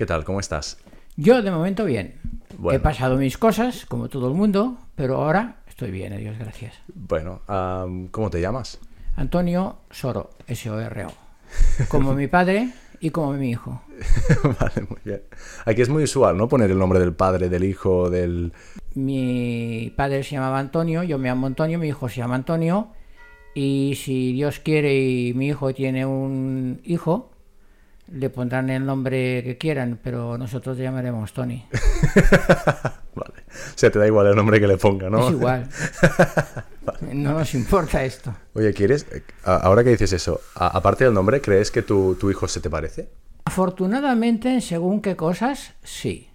[0.00, 0.24] ¿Qué tal?
[0.24, 0.78] ¿Cómo estás?
[1.16, 2.14] Yo de momento bien.
[2.56, 2.74] Bueno.
[2.74, 6.72] He pasado mis cosas, como todo el mundo, pero ahora estoy bien, a Dios gracias.
[6.94, 7.42] Bueno,
[8.10, 8.78] ¿cómo te llamas?
[9.16, 11.12] Antonio Soro, S-O-R-O.
[11.88, 13.82] Como mi padre y como mi hijo.
[14.58, 15.20] vale, muy bien.
[15.66, 16.48] Aquí es muy usual, ¿no?
[16.48, 18.54] Poner el nombre del padre, del hijo, del...
[18.94, 22.88] Mi padre se llamaba Antonio, yo me llamo Antonio, mi hijo se llama Antonio.
[23.54, 27.30] Y si Dios quiere y mi hijo tiene un hijo,
[28.12, 31.64] le pondrán el nombre que quieran, pero nosotros le llamaremos Tony.
[33.14, 33.34] Vale.
[33.48, 35.26] O sea, te da igual el nombre que le ponga, ¿no?
[35.28, 35.68] Es igual.
[37.12, 38.34] No nos importa esto.
[38.54, 39.06] Oye, ¿quieres?
[39.12, 42.68] eh, Ahora que dices eso, aparte del nombre, ¿crees que tu, tu hijo se te
[42.68, 43.08] parece?
[43.44, 46.30] Afortunadamente, según qué cosas, sí.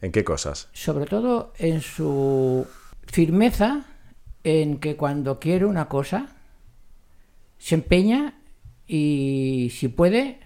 [0.00, 0.68] ¿En qué cosas?
[0.72, 2.66] Sobre todo en su
[3.06, 3.84] firmeza
[4.44, 6.28] en que cuando quiere una cosa,
[7.58, 8.34] se empeña
[8.86, 10.40] y si puede,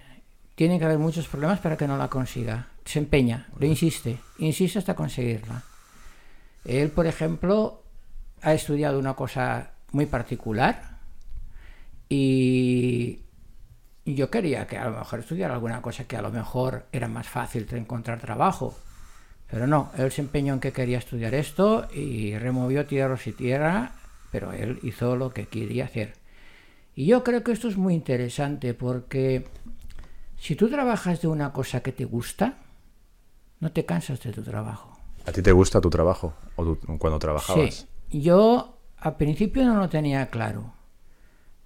[0.58, 2.66] tiene que haber muchos problemas para que no la consiga.
[2.84, 5.62] Se empeña, le insiste, insiste hasta conseguirla.
[6.64, 7.84] Él, por ejemplo,
[8.42, 10.98] ha estudiado una cosa muy particular
[12.08, 13.20] y
[14.04, 17.28] yo quería que a lo mejor estudiara alguna cosa que a lo mejor era más
[17.28, 18.76] fácil de encontrar trabajo.
[19.48, 23.92] Pero no, él se empeñó en que quería estudiar esto y removió tierras y tierra,
[24.32, 26.14] pero él hizo lo que quería hacer.
[26.96, 29.46] Y yo creo que esto es muy interesante porque
[30.38, 32.54] si tú trabajas de una cosa que te gusta,
[33.60, 34.96] no te cansas de tu trabajo.
[35.26, 36.34] ¿A ti te gusta tu trabajo?
[36.56, 37.86] ¿O tú- cuando trabajabas?
[38.10, 40.72] Sí, yo al principio no lo tenía claro,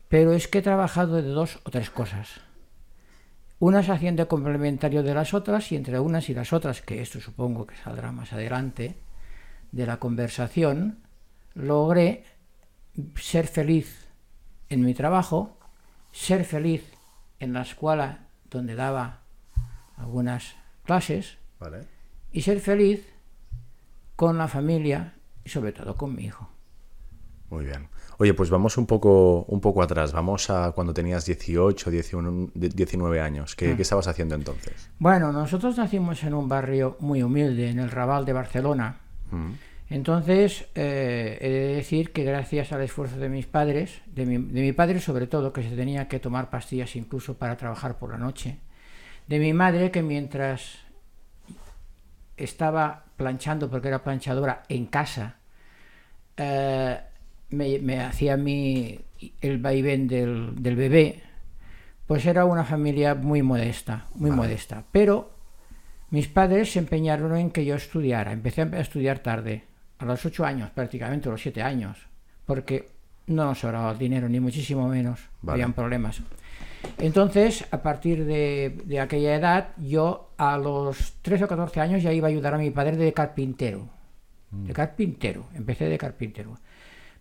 [0.09, 2.29] pero es que he trabajado de dos o tres cosas.
[3.59, 7.67] Unas haciendo complementario de las otras y entre unas y las otras, que esto supongo
[7.67, 8.97] que saldrá más adelante
[9.71, 10.99] de la conversación,
[11.55, 12.25] logré
[13.15, 14.09] ser feliz
[14.69, 15.57] en mi trabajo,
[16.11, 16.83] ser feliz
[17.39, 19.23] en la escuela donde daba
[19.97, 21.87] algunas clases Vale.
[22.33, 23.07] y ser feliz
[24.17, 25.15] con la familia
[25.45, 26.49] y sobre todo con mi hijo.
[27.51, 27.89] Muy bien.
[28.19, 30.13] Oye, pues vamos un poco, un poco atrás.
[30.13, 33.53] Vamos a cuando tenías 18, 19, 19 años.
[33.53, 33.55] Ah.
[33.59, 34.91] ¿Qué, qué estabas haciendo entonces?
[34.99, 39.01] Bueno, nosotros nacimos en un barrio muy humilde, en el Raval de Barcelona.
[39.31, 39.51] Mm.
[39.93, 44.63] Entonces, eh, he de decir que gracias al esfuerzo de mis padres, de mi, de
[44.63, 48.19] mi padre sobre todo, que se tenía que tomar pastillas incluso para trabajar por la
[48.19, 48.59] noche,
[49.29, 50.79] de mi madre que mientras
[52.37, 55.37] estaba planchando, porque era planchadora, en casa,
[56.37, 56.99] eh,
[57.51, 58.99] me, me hacía mi,
[59.41, 61.23] el vaivén del, del bebé,
[62.07, 64.43] pues era una familia muy modesta, muy Vale.
[64.43, 64.85] modesta.
[64.91, 65.31] Pero
[66.11, 68.33] mis padres se empeñaron en que yo estudiara.
[68.33, 69.65] Empecé a estudiar tarde,
[70.03, 71.97] a los ocho años prácticamente, a los siete años,
[72.45, 72.89] porque
[73.29, 75.55] no nos sobraba el dinero, ni muchísimo menos, Vale.
[75.55, 76.21] habían problemas.
[76.99, 82.13] Entonces, a partir de, de aquella edad, yo a los 13 o 14 años ya
[82.13, 83.89] iba a ayudar a mi padre de carpintero.
[84.51, 86.59] De carpintero, empecé de carpintero.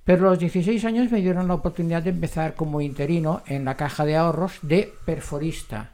[0.04, 3.78] Pero a los 16 años me dieron la oportunidad de empezar como interino en la
[3.78, 5.92] caja de ahorros de perforista.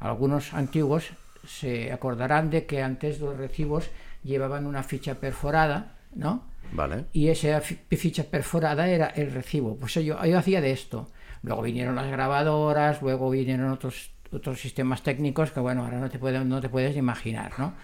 [0.00, 1.10] Algunos antiguos
[1.46, 3.90] se acordarán de que antes los recibos
[4.24, 6.48] llevaban una ficha perforada, ¿no?
[6.72, 7.06] Vale.
[7.12, 9.76] y esa fi- ficha perforada era el recibo.
[9.76, 11.10] Pues yo, yo hacía de esto.
[11.42, 16.18] Luego vinieron las grabadoras, luego vinieron otros, otros sistemas técnicos que, bueno, ahora no te,
[16.20, 17.74] puede- no te puedes imaginar, ¿no?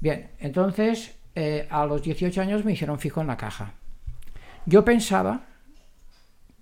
[0.00, 3.74] Bien, entonces eh, a los 18 años me hicieron fijo en la caja.
[4.66, 5.42] Yo pensaba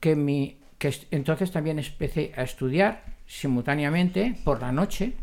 [0.00, 5.14] que mi que entonces también empecé a estudiar simultáneamente por la noche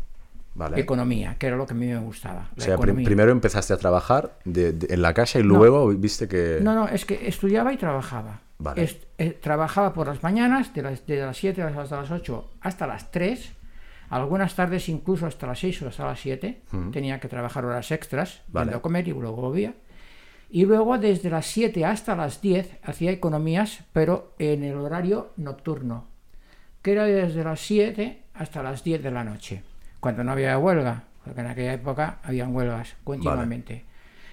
[0.54, 0.80] Vale.
[0.80, 2.50] economía, que era lo que a mí me gustaba.
[2.56, 5.54] O sea, prim- primero empezaste a trabajar de- de- en la casa y No.
[5.56, 6.58] luego viste que...
[6.62, 8.40] No, no, es que estudiaba y trabajaba.
[8.58, 8.84] Vale.
[8.84, 12.86] Est- eh, trabajaba por las mañanas, de las, de las 7 hasta las 8 hasta
[12.86, 13.52] las 3,
[14.10, 16.62] algunas tardes incluso hasta las 6 o hasta las 7.
[16.92, 18.74] Tenía que trabajar horas extras, Vale.
[18.74, 19.74] a comer y luego volvía.
[20.50, 26.06] Y luego desde las 7 hasta las 10 hacía economías, pero en el horario nocturno,
[26.80, 29.64] que era desde las 7 hasta las 10 de la noche,
[30.04, 33.86] cuando no había huelga, porque en aquella época habían huelgas continuamente.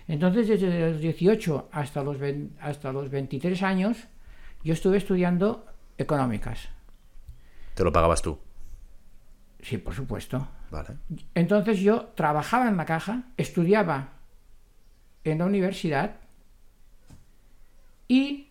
[0.06, 3.98] Entonces, desde los 18 hasta los, 20 hasta los 23 años,
[4.66, 5.66] yo estuve estudiando
[5.98, 6.68] económicas.
[7.74, 8.38] Te lo pagabas tú.
[9.62, 10.46] Sí, por supuesto.
[10.72, 10.90] Vale.
[11.36, 14.10] Entonces yo trabajaba en la caja, estudiaba
[15.24, 16.18] en la universidad
[18.10, 18.50] y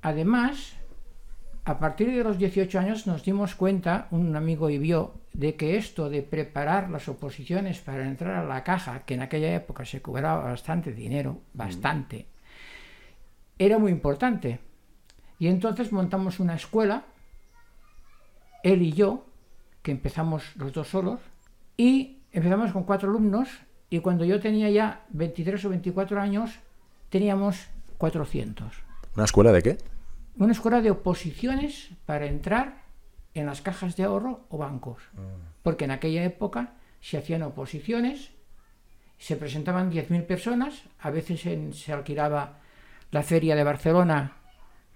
[0.00, 0.77] además,
[1.68, 5.76] a partir de los 18 años nos dimos cuenta, un amigo y vio, de que
[5.76, 10.00] esto de preparar las oposiciones para entrar a la caja, que en aquella época se
[10.00, 12.26] cobraba bastante dinero, bastante,
[13.58, 14.60] era muy importante.
[15.38, 17.04] Y entonces montamos una escuela,
[18.62, 19.26] él y yo,
[19.82, 21.20] que empezamos los dos solos,
[21.76, 23.50] y empezamos con cuatro alumnos
[23.90, 26.50] y cuando yo tenía ya 23 o 24 años,
[27.10, 27.66] teníamos
[27.98, 28.72] 400.
[29.14, 29.97] ¿Una escuela de qué?
[30.38, 32.82] Una escuela de oposiciones para entrar
[33.34, 35.02] en las cajas de ahorro o bancos.
[35.62, 38.30] Porque en aquella época se hacían oposiciones,
[39.18, 42.58] se presentaban 10.000 personas, a veces en- se alquilaba
[43.10, 44.32] la feria de Barcelona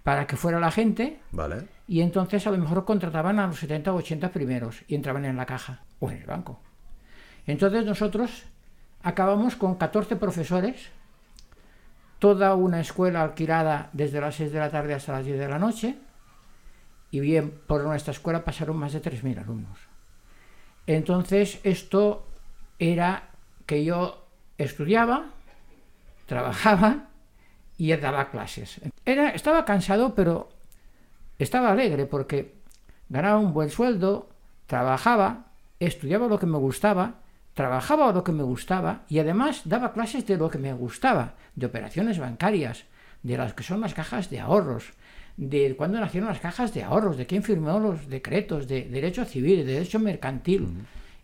[0.03, 1.69] para que fuera la gente, Vale.
[1.89, 5.37] y entonces a lo mejor contrataban a los 70 o 80 primeros y entraban en
[5.37, 6.61] la caja o en el banco.
[7.47, 8.45] Entonces nosotros
[9.03, 10.91] acabamos con 14 profesores,
[12.23, 15.59] toda una escuela alquilada desde las 6 de la tarde hasta las 10 de la
[15.59, 15.97] noche,
[17.11, 19.77] y bien, por nuestra escuela pasaron más de 3.000 alumnos.
[20.87, 22.25] Entonces esto
[22.79, 23.31] era
[23.67, 24.25] que yo
[24.57, 25.31] estudiaba,
[26.27, 27.09] trabajaba
[27.77, 28.81] y daba clases.
[29.05, 30.49] Era, estaba cansado, pero
[31.41, 32.55] estaba alegre porque
[33.09, 34.29] ganaba un buen sueldo,
[34.69, 35.47] trabajaba,
[35.81, 37.15] estudiaba lo que me gustaba,
[37.55, 41.67] trabajaba lo que me gustaba y además daba clases de lo que me gustaba, de
[41.67, 42.85] operaciones bancarias,
[43.23, 44.93] de las que son las cajas de ahorros,
[45.37, 49.65] de cuándo nacieron las cajas de ahorros, de quién firmó los decretos, de derecho civil,
[49.65, 50.69] de derecho mercantil.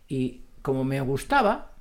[0.07, 1.73] Y como me gustaba,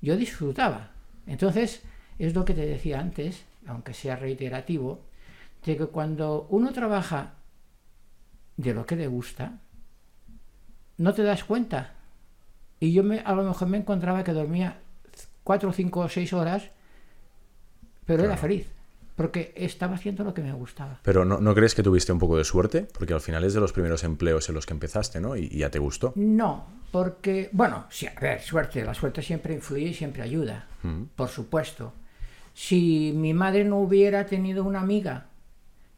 [0.00, 0.90] yo disfrutaba.
[1.26, 1.82] Entonces,
[2.18, 5.04] es lo que te decía antes, aunque sea reiterativo,
[5.64, 7.34] de que cuando uno trabaja
[8.56, 9.60] de lo que le gusta,
[10.96, 11.94] no te das cuenta.
[12.80, 14.78] Y yo me, a lo mejor me encontraba que dormía
[15.44, 16.70] cuatro, cinco o seis horas,
[18.06, 18.66] pero era feliz,
[19.16, 20.98] porque estaba haciendo lo que me gustaba.
[21.02, 22.88] Pero ¿no, ¿no crees que tuviste un poco de suerte?
[22.92, 25.36] Porque al final es de los primeros empleos en los que empezaste, ¿no?
[25.36, 26.14] Y, y ya te gustó.
[26.16, 30.66] No, porque, bueno, sí, a ver, suerte, la suerte siempre influye y siempre ayuda,
[31.16, 31.92] por supuesto.
[32.54, 35.26] Si mi madre no hubiera tenido una amiga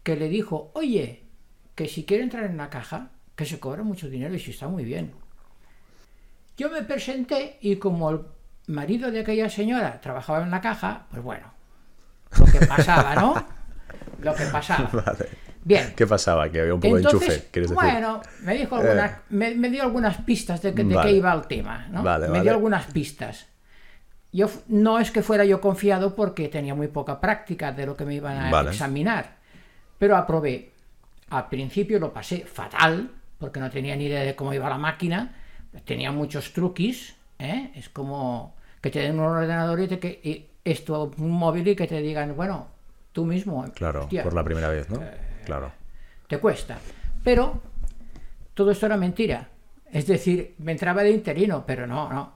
[0.03, 1.23] que le dijo, oye,
[1.75, 4.69] que si quiere entrar en la caja, que se cobra mucho dinero y si está
[4.69, 5.13] muy bien.
[6.57, 8.21] Yo me presenté y como el
[8.67, 11.53] marido de aquella señora trabajaba en la caja, pues bueno,
[12.39, 13.35] lo que pasaba, ¿no?
[14.23, 14.89] Lo que pasaba.
[14.93, 15.29] Vale.
[15.65, 15.95] Bien.
[15.97, 16.49] ¿Qué pasaba?
[16.49, 17.75] Que había un poco de enchufe, ¿quieres decir?
[17.75, 21.11] bueno, me dijo algunas, me, me dio algunas pistas de, que, de Vale.
[21.11, 22.03] qué iba el tema, ¿no?
[22.03, 23.47] Vale, me dio algunas pistas.
[24.33, 28.05] Yo no es que fuera yo confiado porque tenía muy poca práctica de lo que
[28.05, 29.37] me iban a examinar,
[29.99, 30.71] pero aprobé.
[31.31, 35.35] Al principio lo pasé fatal porque no tenía ni idea de cómo iba la máquina,
[35.85, 37.73] tenía muchos truquis, ¿eh?
[37.75, 41.77] es como que te den un ordenador y, te, que, y esto un móvil y
[41.77, 42.69] que te digan, bueno,
[43.13, 45.03] tú mismo, Claro, hostia, por la primera vez, ¿no?
[45.03, 45.11] Eh,
[45.45, 45.73] Claro.
[46.29, 46.79] te cuesta.
[47.25, 47.61] Pero
[48.55, 49.49] todo esto era mentira.
[49.91, 52.33] Es decir, me entraba de interino, pero no, no.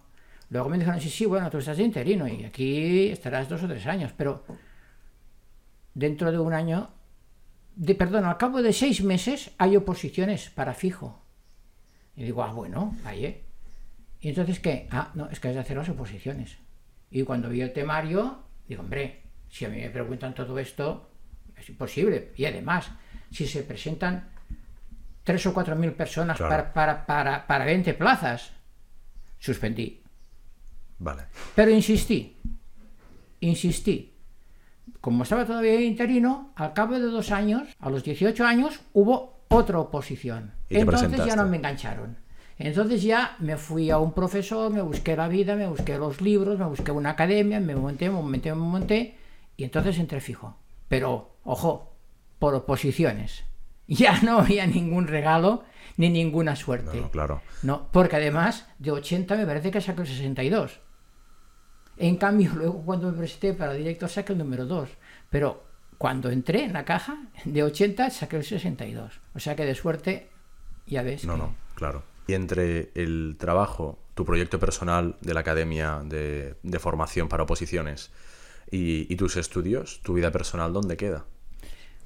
[0.51, 3.69] Luego me dijeron, sí, sí, bueno, tú estás de interino y aquí estarás dos o
[3.69, 4.45] tres años, pero
[5.95, 6.91] dentro de un año,
[7.75, 11.21] de, perdón, al cabo de seis meses hay oposiciones para fijo.
[12.17, 13.35] Y digo, ah, bueno, vaya.
[14.21, 14.89] ¿Y entonces qué?
[14.91, 16.57] Ah, no, es que has de hacer las oposiciones.
[17.11, 21.11] Y cuando vi el temario, digo, hombre, si a mí me preguntan todo esto,
[21.57, 22.33] es imposible.
[22.37, 22.91] Y además,
[23.31, 24.31] si se presentan
[25.23, 26.51] tres o cuatro mil personas Claro.
[26.51, 28.53] para, para, para, para 20 plazas,
[29.39, 30.03] suspendí.
[30.99, 31.25] Vale.
[31.55, 32.37] Pero insistí,
[33.41, 34.15] insistí.
[35.01, 39.79] Como estaba todavía interino, al cabo de dos años, a los 18 años, hubo otra
[39.79, 40.53] oposición.
[40.69, 42.17] Y Entonces ya no me engancharon.
[42.59, 46.59] Entonces ya me fui a un profesor, me busqué la vida, me busqué los libros,
[46.59, 49.19] me busqué una academia, me monté, me monté, me monté,
[49.57, 50.57] y entonces entré fijo.
[50.89, 51.93] Pero, ojo,
[52.39, 53.45] por oposiciones.
[53.89, 55.63] Ya no había ningún regalo
[55.97, 57.01] ni ninguna suerte.
[57.01, 57.41] no, claro.
[57.63, 60.81] No, porque además de 80 me parece que saqué el 62.
[61.97, 64.89] En cambio, luego cuando me presenté para director saqué el número 2.
[65.31, 65.63] Pero
[65.99, 69.21] cuando entré en la caja, de 80 saqué el 62.
[69.37, 70.31] O sea que de suerte,
[70.87, 71.25] ya ves.
[71.25, 72.03] No, que- no, claro.
[72.27, 78.11] Y entre el trabajo, tu proyecto personal de la academia de, de formación para oposiciones
[78.71, 81.25] y, y tus estudios, tu vida personal, ¿dónde queda?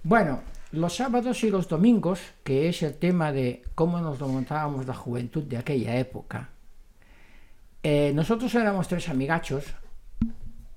[0.03, 4.87] Bueno, los sábados y los domingos, que es el tema de cómo nos lo montábamos
[4.87, 6.51] la juventud de aquella época,
[7.83, 9.65] eh, nosotros éramos tres amigachos.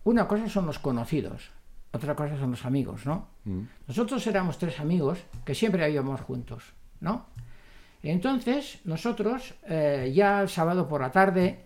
[0.05, 1.51] Una cosa son los conocidos,
[1.91, 3.27] otra cosa son los amigos, ¿no?
[3.87, 6.63] Nosotros éramos tres amigos que siempre íbamos juntos,
[7.01, 7.25] ¿no?
[8.03, 11.65] Entonces, nosotros eh, ya el sábado por la tarde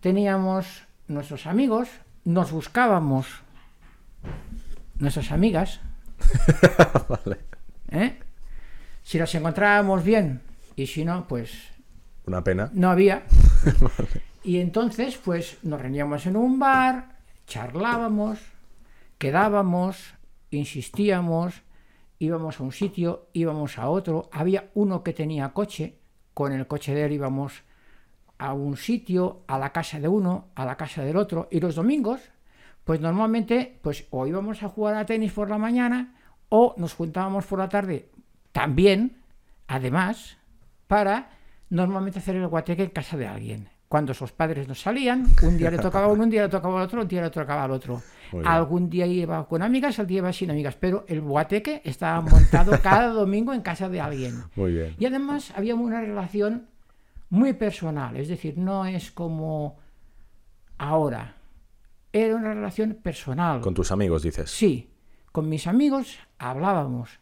[0.00, 1.88] teníamos nuestros amigos,
[2.24, 3.26] nos buscábamos
[4.98, 5.80] nuestras amigas,
[7.08, 7.38] vale.
[7.90, 8.18] ¿eh?
[9.02, 10.40] Si las encontrábamos bien
[10.76, 11.52] y si no, pues
[12.26, 12.70] Una pena.
[12.72, 13.24] no había.
[14.44, 17.16] Y entonces, pues nos reuníamos en un bar,
[17.48, 18.38] charlábamos,
[19.18, 20.14] quedábamos,
[20.52, 21.62] insistíamos,
[22.18, 24.28] íbamos a un sitio, íbamos a otro.
[24.32, 25.98] Había uno que tenía coche,
[26.34, 27.62] con el coche de él íbamos
[28.38, 31.74] a un sitio, a la casa de uno, a la casa del otro, y los
[31.74, 32.20] domingos,
[32.84, 36.14] pues normalmente, pues o íbamos a jugar a tenis por la mañana,
[36.48, 38.10] o nos juntábamos por la tarde
[38.52, 39.22] también,
[39.66, 40.36] además,
[40.86, 41.30] para
[41.68, 43.75] normalmente hacer el guateque en casa de alguien.
[43.88, 46.80] Cuando sus padres no salían, un día le tocaba a uno, un día le tocaba
[46.80, 48.02] al otro, un día le tocaba al otro.
[48.44, 52.72] Algún día iba con amigas, al día iba sin amigas, pero el guateque estaba montado
[52.82, 54.42] cada domingo en casa de alguien.
[54.56, 54.96] Muy bien.
[54.98, 56.66] Y además había una relación
[57.30, 59.78] muy personal, es decir, no es como
[60.78, 61.36] ahora.
[62.12, 63.60] Era una relación personal.
[63.60, 64.50] Con tus amigos, dices.
[64.50, 64.90] Sí,
[65.32, 67.20] con mis amigos hablábamos,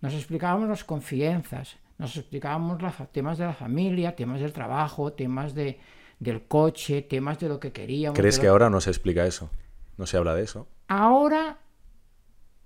[0.00, 5.54] nos explicábamos las confianzas, nos explicábamos los temas de la familia, temas del trabajo, temas
[5.54, 5.78] de,
[6.18, 8.18] del coche, temas de lo que queríamos.
[8.18, 9.50] ¿Crees que ahora no se explica eso?
[9.96, 10.68] ¿No se habla de eso?
[10.86, 11.58] Ahora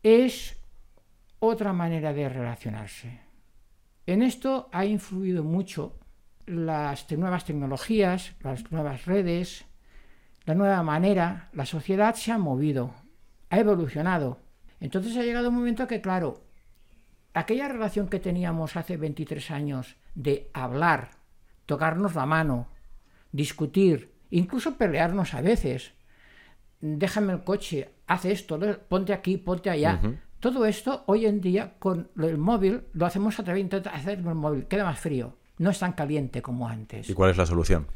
[0.02, 0.56] es
[1.38, 3.20] otra manera de relacionarse.
[4.06, 5.98] En esto ha influido mucho
[6.46, 9.64] las nuevas tecnologías, las nuevas redes,
[10.44, 12.94] la nueva manera, la sociedad se ha movido,
[13.48, 14.40] ha evolucionado.
[14.80, 16.42] Entonces ha llegado un momento que, claro,
[17.34, 21.10] aquella relación que teníamos hace 23 años de hablar,
[21.66, 22.68] tocarnos la mano,
[23.32, 25.92] discutir, incluso pelearnos a veces,
[26.80, 28.58] déjame el coche, haz esto,
[28.88, 30.00] ponte aquí, ponte allá.
[30.40, 34.24] Todo esto hoy en día con el móvil lo hacemos a través de hacer el
[34.34, 37.08] móvil, queda más frío, no es tan caliente como antes.
[37.08, 37.86] ¿Y cuál es la solución?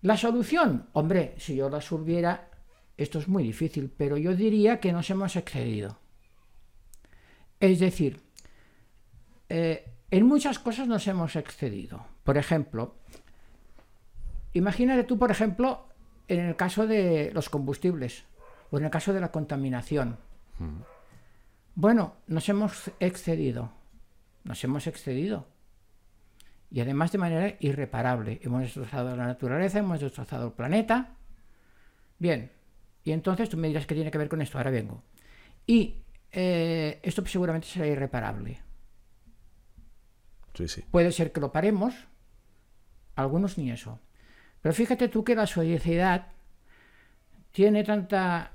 [0.00, 2.48] La solución, hombre, si yo la subiera,
[2.96, 5.98] esto es muy difícil, pero yo diría que nos hemos excedido.
[7.60, 8.22] Es decir,
[9.48, 12.04] eh, en muchas cosas nos hemos excedido.
[12.24, 12.96] Por ejemplo,
[14.52, 15.86] imagínate tú, por ejemplo,
[16.28, 18.24] en el caso de los combustibles
[18.70, 20.18] o en el caso de la contaminación.
[21.74, 23.72] Bueno, nos hemos excedido.
[24.44, 25.46] Nos hemos excedido.
[26.70, 28.40] Y además de manera irreparable.
[28.42, 31.14] Hemos destrozado la naturaleza, hemos destrozado el planeta.
[32.18, 32.50] Bien.
[33.04, 34.58] Y entonces tú me dirás que tiene que ver con esto.
[34.58, 35.02] Ahora vengo.
[35.66, 38.67] Y eh, esto seguramente será irreparable.
[40.90, 41.94] Puede ser que lo paremos,
[43.14, 44.00] algunos ni eso.
[44.60, 46.28] Pero fíjate tú que la sociedad
[47.52, 48.52] tiene tanta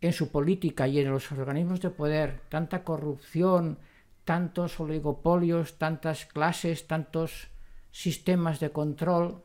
[0.00, 3.78] en su política y en los organismos de poder, tanta corrupción,
[4.24, 7.48] tantos oligopolios, tantas clases, tantos
[7.90, 9.42] sistemas de control,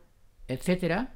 [0.47, 1.13] etcétera,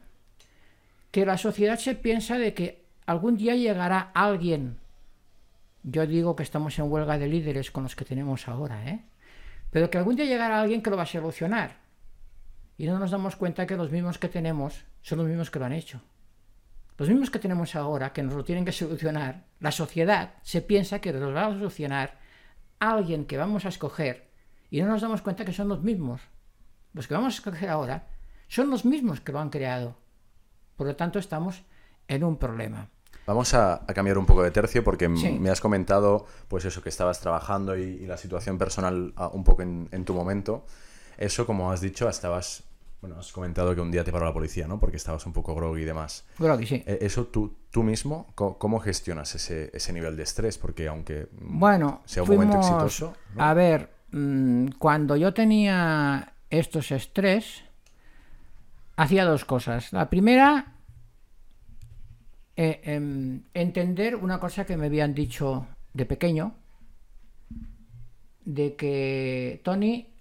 [1.11, 4.79] que la sociedad se piensa de que algún día llegará alguien.
[5.83, 9.03] Yo digo que estamos en huelga de líderes con los que tenemos ahora, ¿eh?
[9.73, 11.81] Pero que algún día llegará alguien que lo va a solucionar.
[12.77, 15.65] Y no nos damos cuenta que los mismos que tenemos son los mismos que lo
[15.65, 15.99] han hecho.
[16.95, 20.99] Los mismos que tenemos ahora, que nos lo tienen que solucionar, la sociedad se piensa
[20.99, 22.19] que los va a solucionar
[22.79, 24.29] alguien que vamos a escoger
[24.69, 26.21] y no nos damos cuenta que son los mismos.
[26.93, 28.07] Los que vamos a escoger ahora
[28.47, 29.97] son los mismos que lo han creado.
[30.75, 31.63] Por lo tanto, estamos
[32.07, 32.89] en un problema.
[33.25, 37.21] Vamos a, cambiar un poco de tercio porque me has comentado, pues eso, que estabas
[37.21, 40.65] trabajando y, la situación personal ah, un poco en, tu momento.
[41.17, 42.63] Eso, como has dicho, estabas,
[43.01, 44.79] bueno, has comentado que un día te paró la policía, ¿no?
[44.79, 46.25] Porque estabas un poco groggy y demás.
[46.37, 46.83] Groggy, sí.
[46.85, 50.57] Eh, eso tú, tú mismo, ¿cómo, gestionas ese, ese, nivel de estrés?
[50.57, 53.13] Porque aunque mm, bueno, sea un momento exitoso...
[53.37, 57.63] A ver, mm, cuando yo tenía estos estrés,
[58.97, 59.93] hacía dos cosas.
[59.93, 60.72] La primera
[62.55, 66.55] eh, em, entender una cosa que me habían dicho de pequeño,
[68.45, 70.13] de que Tony,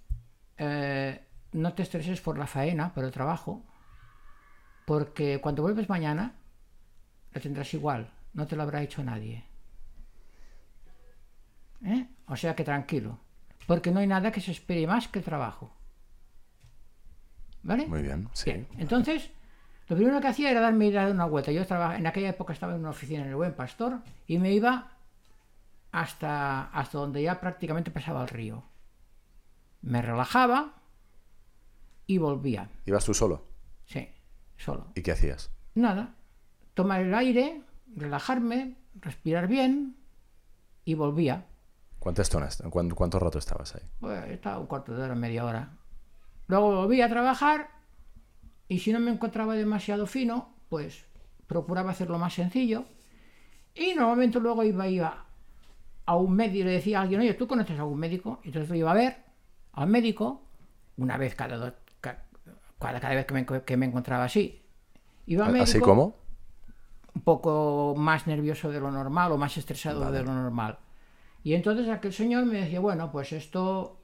[0.57, 1.19] eh,
[1.51, 3.63] no te estreses por la faena, por el trabajo,
[4.85, 6.33] porque cuando vuelves mañana,
[7.31, 9.43] lo tendrás igual, no te lo habrá hecho nadie.
[11.85, 12.07] ¿Eh?
[12.27, 13.19] O sea que tranquilo,
[13.67, 15.71] porque no hay nada que se espere más que el trabajo.
[17.61, 17.87] ¿Vale?
[17.87, 18.65] Muy bien, sí.
[18.77, 19.29] Entonces,
[19.93, 21.51] lo primero que hacía era darme ir a dar una vuelta.
[21.51, 24.51] Yo estaba, en aquella época estaba en una oficina en el Buen Pastor y me
[24.51, 24.89] iba
[25.91, 28.63] hasta, hasta donde ya prácticamente pasaba el río.
[29.83, 30.73] Me relajaba
[32.07, 32.71] y volvía.
[32.87, 33.45] ¿Ibas tú solo?
[33.85, 34.09] Sí,
[34.57, 34.87] solo.
[34.95, 35.51] ¿Y qué hacías?
[35.75, 36.15] Nada.
[36.73, 37.61] Tomar el aire,
[37.95, 39.95] relajarme, respirar bien
[40.85, 41.45] y volvía.
[41.99, 42.31] ¿Cuántas?
[42.71, 43.83] ¿Cuánto, ¿Cuánto rato estabas ahí?
[43.99, 45.77] Pues estaba un cuarto de hora, media hora.
[46.47, 47.82] Luego volví a trabajar
[48.73, 51.05] y si no me encontraba demasiado fino, pues
[51.45, 52.85] procuraba hacerlo más sencillo.
[53.75, 55.25] Y normalmente luego iba, iba
[56.07, 58.39] a un médico y le decía a alguien, oye, ¿tú conoces a algún médico?
[58.43, 59.17] Y entonces lo iba a ver
[59.73, 60.41] al médico
[60.97, 62.25] una vez cada, dos, cada,
[62.79, 64.63] cada, vez que me, que me, encontraba así.
[65.27, 66.15] Iba al médico, ¿Así como?
[67.13, 70.79] Un poco más nervioso de lo normal o más estresado de lo normal.
[71.43, 73.99] Y entonces aquel señor me decía, bueno, pues esto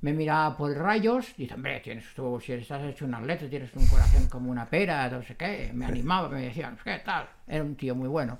[0.00, 3.86] me miraba por rayos, dice, hombre, tienes tú, si estás hecho un atleta, tienes un
[3.86, 7.28] corazón como una pera, no sé qué, me animaba, me decía, ¿qué tal?
[7.46, 8.38] Era un tío muy bueno,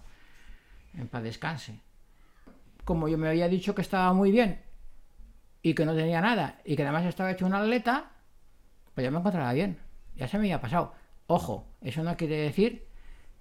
[0.94, 1.80] en paz descanse.
[2.84, 4.60] Como yo me había dicho que estaba muy bien
[5.62, 8.12] y que no tenía nada y que además estaba hecho un atleta,
[8.94, 9.78] pues ya me encontraba bien,
[10.14, 10.94] ya se me había pasado.
[11.26, 12.86] Ojo, eso no quiere decir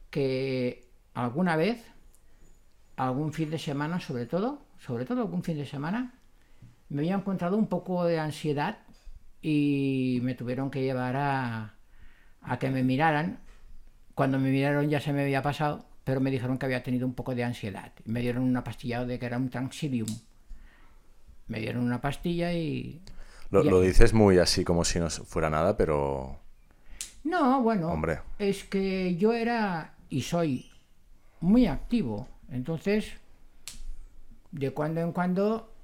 [0.09, 1.85] que alguna vez,
[2.95, 6.13] algún fin de semana sobre todo, sobre todo algún fin de semana,
[6.89, 8.79] me había encontrado un poco de ansiedad
[9.41, 11.75] y me tuvieron que llevar a,
[12.41, 13.39] a que me miraran.
[14.13, 17.13] Cuando me miraron ya se me había pasado, pero me dijeron que había tenido un
[17.13, 17.91] poco de ansiedad.
[18.05, 20.07] Me dieron una pastilla de que era un tranxilium.
[21.47, 23.01] Me dieron una pastilla y...
[23.51, 26.39] Lo, lo dices muy así como si no fuera nada, pero...
[27.23, 28.19] No, bueno, Hombre.
[28.39, 30.71] es que yo era y soy
[31.41, 32.27] muy activo.
[32.49, 33.13] Entonces,
[34.51, 35.74] de cuando en cuando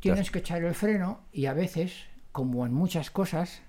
[0.00, 1.92] tienes que echar el freno y a veces,
[2.32, 3.62] como en muchas cosas,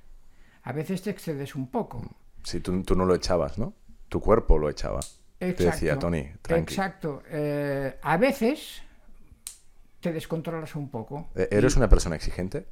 [0.63, 2.01] a veces te excedes un poco.
[2.43, 3.73] Si tú, tú no lo echabas, ¿no?
[4.09, 4.99] Tu cuerpo lo echaba.
[5.39, 6.73] Exacto, te decía Tony, tranqui.
[6.73, 7.23] Exacto.
[7.29, 8.81] Eh, a veces
[9.99, 11.29] te descontrolas un poco.
[11.35, 12.65] Eh, ¿Eres una persona exigente?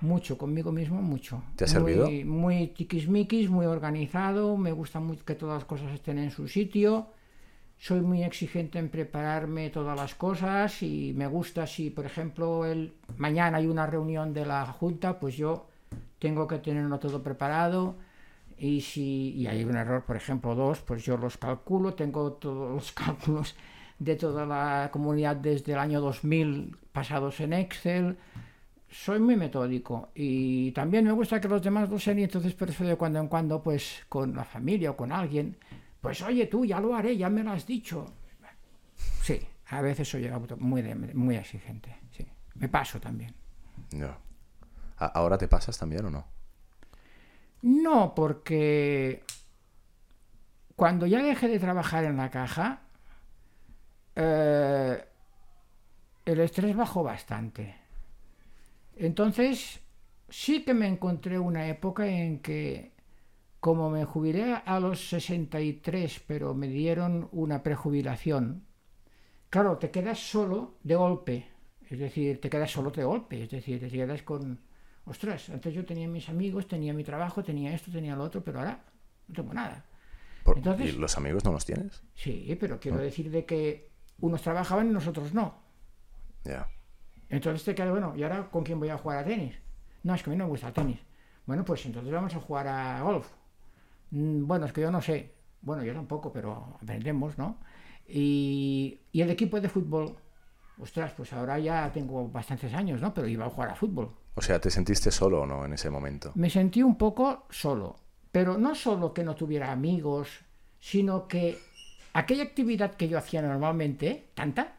[0.00, 1.42] Mucho, conmigo mismo mucho.
[1.56, 2.10] ¿Te ha servido?
[2.24, 7.08] Muy tiquismiquis, muy organizado, me gusta mucho que todas las cosas estén en su sitio
[7.82, 12.92] soy muy exigente en prepararme todas las cosas y me gusta si, por ejemplo, el,
[13.16, 15.66] mañana hay una reunión de la Junta, pues yo
[16.20, 17.96] tengo que tenerlo todo preparado
[18.56, 22.70] y si y hay un error, por ejemplo, dos, pues yo los calculo, tengo todos
[22.72, 23.56] los cálculos
[23.98, 28.16] de toda la comunidad desde el año 2000 pasados en Excel.
[28.88, 32.70] Soy muy metódico y también me gusta que los demás lo sean y entonces por
[32.70, 35.56] eso de cuando en cuando, pues con la familia o con alguien,
[36.02, 38.04] pues oye tú, ya lo haré, ya me lo has dicho.
[39.22, 40.28] Sí, a veces soy
[40.58, 40.82] muy,
[41.14, 42.26] muy exigente, sí.
[42.56, 43.32] Me paso también.
[43.92, 44.14] No.
[44.98, 46.26] ¿Ahora te pasas también o no?
[47.62, 49.22] No, porque
[50.74, 52.80] cuando ya dejé de trabajar en la caja,
[54.16, 55.04] eh,
[56.24, 57.76] el estrés bajó bastante.
[58.96, 59.80] Entonces,
[60.28, 62.92] sí que me encontré una época en que
[63.62, 68.66] como me jubilé a los 63, pero me dieron una prejubilación,
[69.50, 71.48] claro, te quedas solo de golpe.
[71.88, 73.40] Es decir, te quedas solo de golpe.
[73.40, 74.58] Es decir, te quedas con.
[75.04, 78.58] Ostras, antes yo tenía mis amigos, tenía mi trabajo, tenía esto, tenía lo otro, pero
[78.58, 78.84] ahora
[79.28, 79.86] no tengo nada.
[80.80, 82.02] ¿Y los amigos no los tienes?
[82.16, 85.62] Sí, pero quiero decir de que unos trabajaban y nosotros no.
[86.42, 86.66] Ya.
[87.28, 89.54] Entonces te quedas, bueno, ¿y ahora con quién voy a jugar a tenis?
[90.02, 90.98] No, es que a mí no me gusta el tenis.
[91.46, 93.30] Bueno, pues entonces vamos a jugar a golf.
[94.12, 95.32] Mm, bueno, es que yo no sé.
[95.60, 97.58] Bueno, yo tampoco, pero aprendemos, ¿no?
[98.06, 100.16] Y, el equipo de fútbol,
[100.78, 103.12] ostras, pues ahora ya tengo bastantes años, ¿no?
[103.12, 104.10] Pero iba a jugar a fútbol.
[104.34, 106.32] O sea, ¿te sentiste solo o no en ese momento?
[106.34, 107.96] Me sentí un poco solo,
[108.30, 110.40] pero no solo que no tuviera amigos,
[110.80, 111.58] sino que
[112.12, 114.74] aquella actividad que yo hacía normalmente, tanta,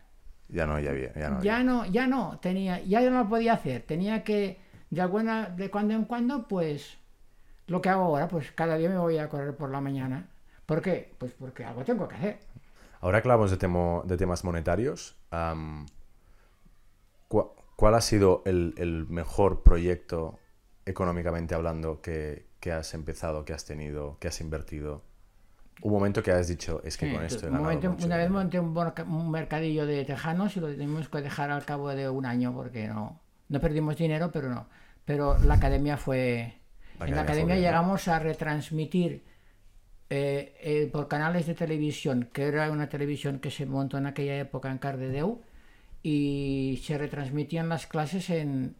[0.49, 3.53] ya no, ya, había, ya no, ya no, ya no, tenía, ya no lo podía
[3.53, 6.97] hacer, tenía que de alguna, de cuando en cuando, pues
[7.67, 10.27] lo que hago ahora, pues cada día me voy a correr por la mañana.
[10.65, 11.13] ¿Por qué?
[11.17, 12.39] Pues porque algo tengo que hacer.
[13.01, 15.17] Ahora que hablamos de, de temas monetarios,
[17.27, 20.39] ¿cuál ha sido el, mejor proyecto
[20.85, 25.01] económicamente hablando que, has empezado, que has tenido, que has invertido?
[25.81, 29.31] Un momento que has dicho, es que con esto he ganado Una vez monté un,
[29.31, 33.19] mercadillo de tejanos y lo tenemos que dejar al cabo de un año porque no,
[33.49, 34.67] no perdimos dinero, pero no.
[35.03, 36.62] Pero la academia fue,
[37.05, 39.23] en la academia llegamos a retransmitir
[40.09, 44.37] eh, eh, por canales de televisión, que era una televisión que se montó en aquella
[44.37, 45.41] época en Cardedeu,
[46.03, 48.75] y se retransmitían las clases en,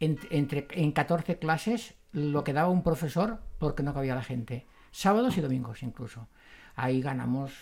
[0.00, 4.66] entre, en 14 clases, lo que daba un profesor porque no cabía la gente.
[4.90, 6.28] Sábados y domingos incluso.
[6.74, 7.52] Ahí ganamos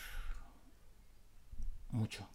[1.90, 2.26] mucho,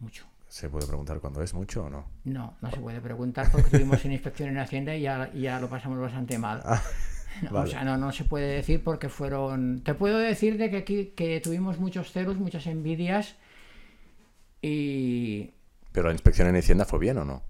[0.00, 0.26] mucho.
[0.48, 2.06] ¿Se puede preguntar cuándo es mucho o no?
[2.24, 5.68] No, no se puede preguntar porque tuvimos en inspección en Hacienda y ya, ya lo
[5.68, 6.62] pasamos bastante mal.
[7.52, 9.82] O sea, no, no se puede decir porque fueron...
[9.82, 13.36] Te puedo decir de que aquí que tuvimos muchos ceros, muchas envidias
[14.62, 15.50] y...
[15.92, 17.42] ¿Pero la inspección en Hacienda fue bien o no?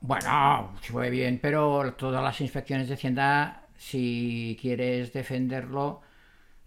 [0.00, 6.00] Bueno, fue bien, pero todas las inspecciones de Hacienda, si quieres defenderlo,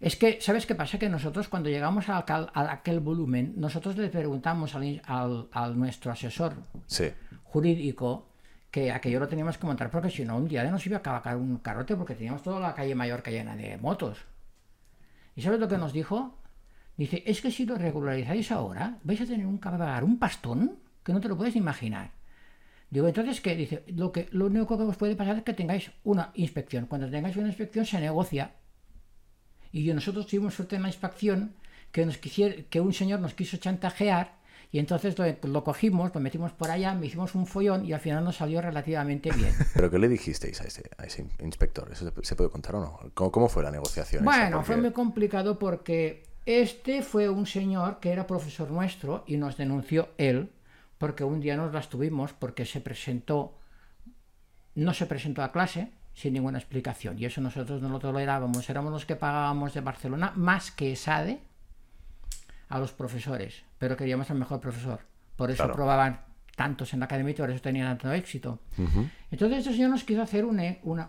[0.00, 0.98] es que, ¿sabes qué pasa?
[0.98, 2.24] Que nosotros cuando llegamos a,
[2.70, 6.56] aquel volumen, nosotros le preguntamos al, nuestro asesor
[7.44, 8.28] jurídico
[8.74, 10.98] que aquello lo teníamos que montar porque si no un día de nos iba a
[10.98, 14.24] acabar un carrote porque teníamos toda la calle mayor llena de motos.
[15.36, 16.40] ¿Y sabes lo que nos dijo?
[16.96, 21.12] Dice, es que si lo regularizáis ahora, vais a tener un pagar un pastón que
[21.12, 22.10] no te lo puedes imaginar.
[22.90, 23.54] Digo, entonces, ¿qué?
[23.54, 26.86] Dice, lo, que, lo único que os puede pasar es que tengáis una inspección.
[26.86, 28.56] Cuando tengáis una inspección se negocia.
[29.70, 31.54] Y nosotros tuvimos suerte en la inspección
[31.92, 34.42] que, nos quisiera, que un señor nos quiso chantajear
[34.74, 38.24] y entonces lo, cogimos, lo metimos por allá, me hicimos un follón y al final
[38.24, 39.54] nos salió relativamente bien.
[39.72, 41.88] ¿Pero qué le dijisteis a ese, a ese inspector?
[41.92, 42.98] ¿Eso se puede contar o no?
[43.14, 44.24] ¿Cómo, fue la negociación?
[44.24, 49.56] Bueno, fue muy complicado porque este fue un señor que era profesor nuestro y nos
[49.56, 50.50] denunció él
[50.98, 53.56] porque un día nos las tuvimos porque se presentó,
[54.74, 58.90] no se presentó a clase sin ninguna explicación y eso nosotros no lo tolerábamos, éramos
[58.90, 61.53] los que pagábamos de Barcelona más que SADE
[62.74, 64.98] a los profesores, pero queríamos el mejor profesor.
[65.36, 66.22] Por eso probaban
[66.56, 68.58] tantos en la academia y por eso tenían tanto éxito.
[69.30, 71.08] Entonces este señor nos quiso hacer una, una,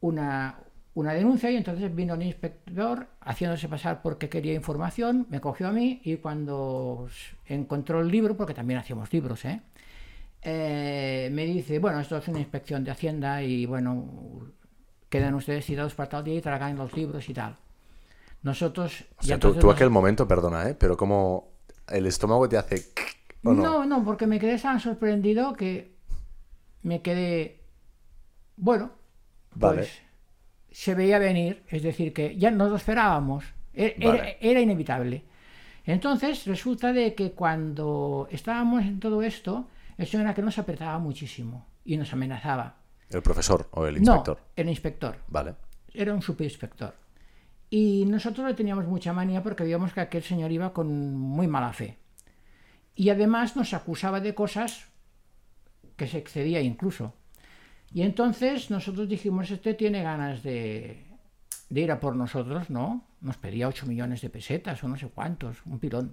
[0.00, 0.58] una,
[0.94, 5.72] una, denuncia y entonces vino el inspector haciéndose pasar porque quería información, me cogió a
[5.72, 7.08] mí y cuando
[7.46, 9.60] encontró el libro, porque también hacíamos libros, ¿eh?
[10.44, 14.50] Eh, me dice, bueno, esto es una inspección de Hacienda y bueno,
[15.08, 17.56] quedan ustedes citados para tal día y tragan los libros y tal.
[18.42, 19.04] Nosotros...
[19.18, 20.74] O sea, tú, aquel momento, perdona, ¿eh?
[20.74, 21.52] Pero como
[21.88, 22.92] el estómago te hace...
[23.42, 23.84] no?
[23.84, 25.96] no, porque me quedé tan sorprendido que
[26.82, 27.60] me quedé...
[28.56, 28.92] Bueno,
[29.58, 30.02] pues
[30.72, 33.96] se veía venir, es decir, que ya no lo esperábamos, e-,
[34.40, 35.24] era, inevitable.
[35.84, 40.98] Entonces resulta de que cuando estábamos en todo esto, el señor era que nos apretaba
[40.98, 42.76] muchísimo y nos amenazaba.
[43.10, 44.38] ¿El profesor o el inspector?
[44.38, 45.16] No, el inspector.
[45.28, 45.54] Vale.
[45.92, 46.94] Era un subinspector.
[47.74, 51.72] Y nosotros le teníamos mucha manía porque veíamos que aquel señor iba con muy mala
[51.72, 51.96] fe.
[52.94, 54.88] Y además nos acusaba de cosas
[55.96, 57.14] que se excedía incluso.
[57.90, 61.06] Y entonces nosotros dijimos, este tiene ganas de,
[61.70, 63.06] ir a por nosotros, ¿no?
[63.22, 66.12] Nos pedía 8 millones de pesetas o no sé cuántos, un pilón.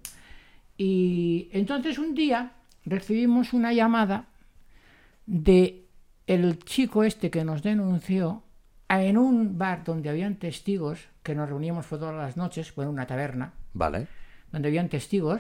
[0.78, 2.54] Y entonces un día
[2.86, 4.30] recibimos una llamada
[5.26, 5.90] de
[6.26, 8.44] el chico este que nos denunció
[8.88, 13.54] en un bar donde habían testigos, que nos reuníamos todas las noches, fue una taberna,
[13.76, 14.08] vale.
[14.52, 15.40] donde habían testigos,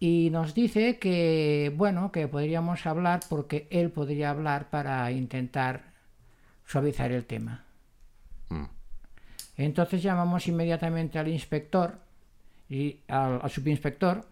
[0.00, 5.92] y nos dice que, bueno, que podríamos hablar porque él podría hablar para intentar
[6.64, 7.66] suavizar el tema.
[8.48, 8.64] Mm.
[9.58, 11.98] Entonces llamamos inmediatamente al inspector
[12.70, 14.24] y al, subinspector,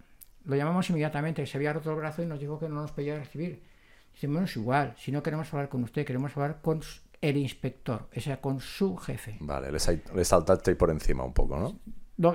[0.47, 3.19] lo llamamos inmediatamente, se había roto el brazo y nos dijo que no nos podía
[3.19, 3.63] recibir.
[4.23, 6.81] Bueno, es igual, si no queremos hablar con usted, queremos hablar con
[7.23, 9.37] el inspector, o sea, con su jefe.
[9.41, 11.79] Vale, le, saltaste por encima un poco, ¿no?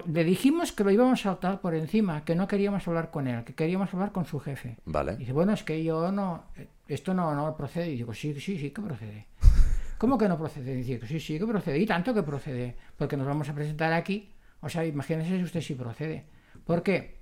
[0.06, 3.44] le dijimos que lo íbamos a saltar por encima, que no queríamos hablar con él,
[3.44, 4.78] que queríamos hablar con su jefe.
[4.86, 5.14] Vale.
[5.14, 6.46] Y dice, bueno, es que yo no,
[6.88, 7.92] esto no, no procede.
[7.92, 9.28] Y digo, sí, sí, sí que procede.
[9.98, 10.74] ¿Cómo que no procede?
[10.74, 11.80] Y dice, sí, sí que procede.
[11.80, 14.30] Y tanto que procede, porque nos vamos a presentar aquí.
[14.62, 16.26] O sea, imagínese usted si procede.
[16.66, 17.20] ¿Por qué?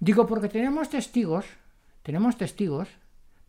[0.00, 1.44] Digo, porque tenemos testigos,
[2.02, 2.88] tenemos testigos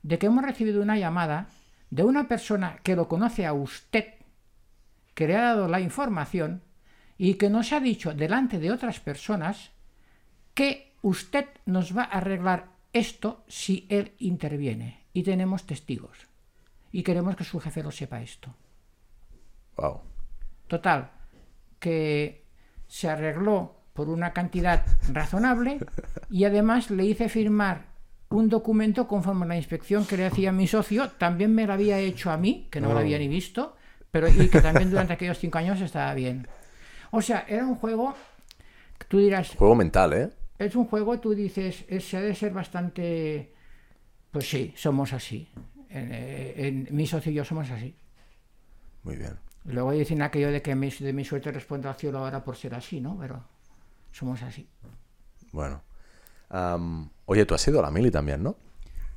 [0.04, 1.48] de que hemos recibido una llamada
[1.96, 4.16] de una persona que lo conoce a usted,
[5.14, 6.62] que le ha dado la información
[7.18, 9.72] y que nos ha dicho delante de otras personas
[10.54, 15.06] que usted nos va a arreglar esto si él interviene.
[15.14, 16.28] Y tenemos testigos.
[16.92, 18.54] Y queremos que su jefe lo sepa esto.
[19.78, 20.02] Wow.
[20.68, 21.12] Total,
[21.80, 22.46] que
[22.88, 25.80] se arregló por una cantidad razonable
[26.30, 27.95] y además le hice firmar
[28.30, 32.00] un documento conforme a la inspección que le hacía mi socio, también me lo había
[32.00, 33.76] hecho a mí, que no lo había ni visto,
[34.12, 36.48] pero y que también durante aquellos cinco años estaba bien.
[37.12, 38.16] O sea, era un juego,
[39.08, 39.56] tú dirás...
[39.56, 40.30] Juego mental, ¿eh?
[40.58, 43.54] Es un juego, tú dices, se ha de ser bastante...
[44.32, 45.48] Pues sí, somos así.
[45.90, 47.96] En, mi socio y yo somos así.
[49.04, 49.38] Muy bien.
[49.66, 53.00] Luego dicen aquello de que de mi suerte responde al cielo ahora por ser así,
[53.00, 53.18] ¿no?
[53.20, 53.44] Pero
[54.12, 54.68] somos así.
[55.52, 55.82] Bueno
[57.26, 58.56] oye, tú has ido a la mili también, ¿no?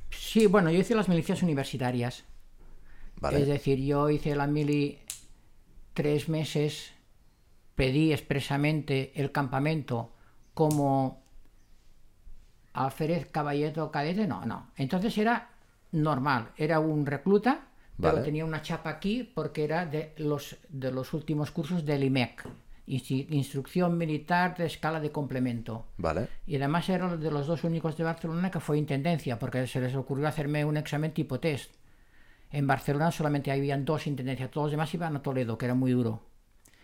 [0.09, 2.25] Sí, bueno, yo hice las milicias universitarias.
[3.31, 4.99] Es decir, yo hice la mili
[5.93, 6.93] tres meses,
[7.75, 10.13] pedí expresamente el campamento
[10.53, 11.21] como
[12.73, 14.71] alférez, caballero, cadete, no, no.
[14.77, 15.49] Entonces era
[15.91, 17.67] normal, era un recluta,
[17.99, 22.47] pero tenía una chapa aquí porque era de los, de los últimos cursos del IMEC,
[22.89, 25.85] instrucción militar de escala de complemento.
[25.97, 26.27] Vale.
[26.47, 29.95] Y además era de los dos únicos de Barcelona que fue intendencia, porque se les
[29.95, 31.73] ocurrió hacerme un examen tipo test.
[32.51, 35.91] En Barcelona solamente habían dos intendencias, todos los demás iban a Toledo, que era muy
[35.91, 36.23] duro.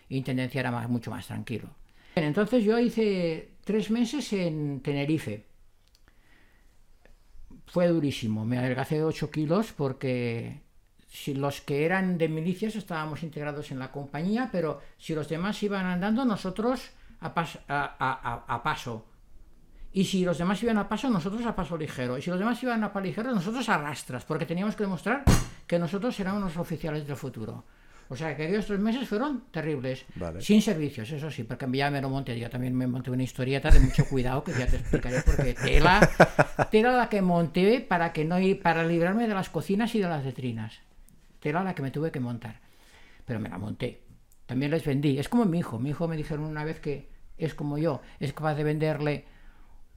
[0.08, 1.70] Intendencia era más, mucho más tranquilo.
[2.14, 5.44] entonces yo hice tres meses en Tenerife.
[7.66, 10.60] Fue durísimo, me adelgacé 8 kilos porque
[11.08, 15.62] si los que eran de milicias estábamos integrados en la compañía, pero si los demás
[15.62, 16.90] iban andando, nosotros
[17.20, 19.06] a, paso.
[19.92, 22.18] Y si los demás iban a paso, nosotros a paso ligero.
[22.18, 25.24] Y si los demás iban a paso ligero, nosotros a rastras, porque teníamos que demostrar
[25.66, 27.64] que nosotros éramos los oficiales del futuro.
[28.08, 30.04] O sea, que aquellos tres meses fueron terribles.
[30.38, 32.38] Sin servicios, eso sí, porque ya me lo monté.
[32.38, 36.08] Yo también me monté una historieta de mucho cuidado, que ya te explicaré, porque tela,
[36.70, 40.24] tela la que monté para, que no, para librarme de las cocinas y de las
[40.24, 40.85] letrinas.
[41.46, 42.58] Tela la que me tuve que montar.
[43.24, 44.02] Pero me la monté.
[44.46, 45.16] También les vendí.
[45.16, 45.78] Es como mi hijo.
[45.78, 49.26] Mi hijo me dijeron una vez que es como yo, es capaz de venderle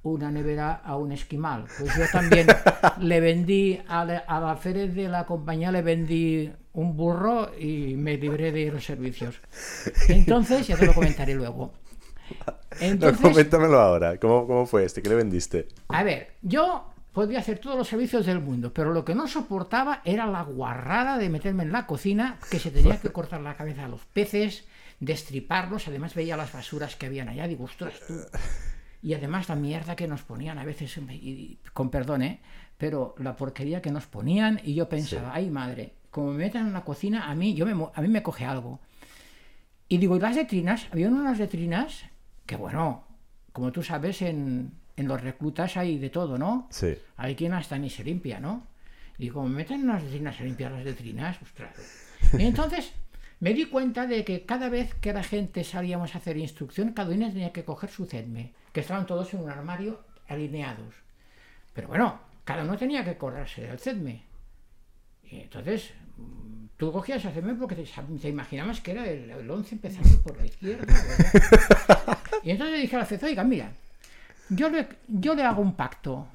[0.04, 1.66] una nevera a un esquimal.
[1.80, 2.46] Pues yo también
[3.00, 8.52] le vendí a la, a de la compañía, le vendí un burro y me libré
[8.52, 9.42] de los servicios.
[10.08, 11.74] Entonces, ya te lo comentaré luego.
[12.80, 14.20] Entonces, coméntamelo ahora.
[14.20, 15.02] ¿Cómo, ¿Cómo fue este?
[15.02, 15.68] ¿Qué le vendiste?
[15.88, 20.02] A ver, yo podía hacer todos los servicios del mundo, pero lo que no soportaba
[20.06, 23.86] era la guarrada de meterme en la cocina, que se tenía que cortar la cabeza
[23.86, 24.65] a los peces,
[25.00, 28.15] destriparlos, además veía las basuras que habían allá, digo, ostras, tú,
[29.02, 31.00] y además la mierda que nos ponían a veces,
[31.74, 32.41] con perdón, ¿eh?
[32.78, 36.74] pero la porquería que nos ponían y yo pensaba, ay madre, como me metan en
[36.74, 38.80] la cocina, a mí, yo me, a mí me coge algo.
[39.88, 40.88] Y digo, ¿y las letrinas?
[40.91, 42.06] Había unas letrinas
[42.45, 43.06] que, bueno,
[43.52, 46.68] como tú sabes, en, en los reclutas hay de todo, ¿no?
[46.70, 46.98] Sí.
[47.18, 48.68] Hay quien hasta ni se limpia, ¿no?
[49.18, 51.76] Y como me meten en las letrinas a limpiar las letrinas, ostras.
[52.38, 52.94] Y entonces
[53.40, 57.14] me di cuenta de que cada vez que la gente salíamos a hacer instrucción, cada
[57.14, 60.96] uno tenía que coger su CEDME, que estaban todos en un armario alineados.
[61.74, 64.24] Pero bueno, cada uno tenía que correrse del CEDME.
[65.24, 65.92] Y entonces,
[66.78, 70.94] tú cogías el CEDME porque te, imaginabas que era el, 11 empezando por la izquierda.
[72.44, 73.72] y entonces le dije al CED, oiga, mira,
[74.50, 76.28] yo le, yo le hago un pacto.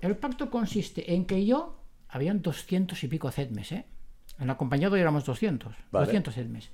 [0.00, 1.76] El pacto consiste en que yo,
[2.08, 3.84] habían 200 y pico CEDMES, ¿eh?
[4.38, 6.70] En acompañado éramos 200, 200 el mes.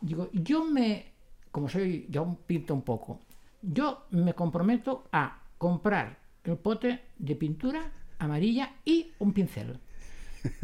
[0.00, 1.12] Digo, yo me,
[1.50, 3.20] como soy, yo pinto un poco,
[3.60, 9.78] yo me comprometo a comprar el pote de pintura amarilla y un pincel.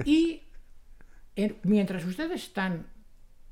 [0.04, 0.42] Y
[1.64, 2.86] mientras ustedes están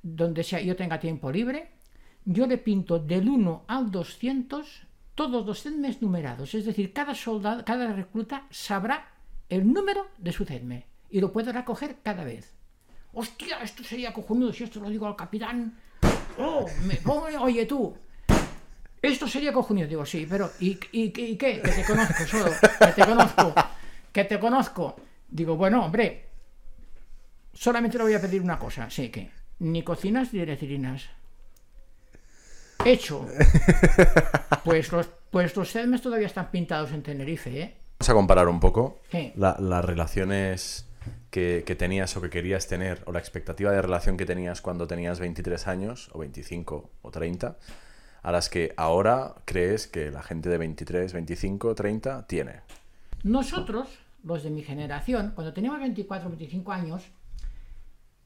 [0.03, 1.71] donde sea yo tenga tiempo libre,
[2.25, 6.55] yo le pinto del 1 al 200 todos los CEDMES numerados.
[6.55, 9.13] Es decir, cada soldado, cada recluta sabrá
[9.49, 12.55] el número de su CEDME y lo puede recoger cada vez
[13.13, 15.75] hostia, esto sería cojonudo si esto lo digo al capitán.
[16.39, 16.99] Oh, me,
[17.39, 17.95] oye tú,
[19.01, 19.87] esto sería cojonudo.
[19.87, 21.13] Digo, sí, pero ¿y, qué?
[21.13, 23.55] Que te conozco solo, que te conozco,
[24.13, 24.97] que te conozco.
[25.29, 26.29] Digo, bueno, hombre,
[27.53, 31.09] solamente le voy a pedir una cosa, sí, que ni cocinas ni letrinas.
[32.85, 33.27] Hecho.
[34.65, 37.77] Pues los, pues los todavía están pintados en Tenerife, ¿eh?
[37.99, 39.01] Vamos a comparar un poco
[39.35, 40.89] las relaciones
[41.31, 45.19] que, tenías o que querías tener, o la expectativa de relación que tenías cuando tenías
[45.19, 47.57] 23 años, o 25 o 30,
[48.23, 52.61] a las que ahora crees que la gente de 23, 25, 30 tiene.
[53.25, 53.89] Nosotros,
[54.23, 57.03] los de mi generación, cuando teníamos 24 o 25 años,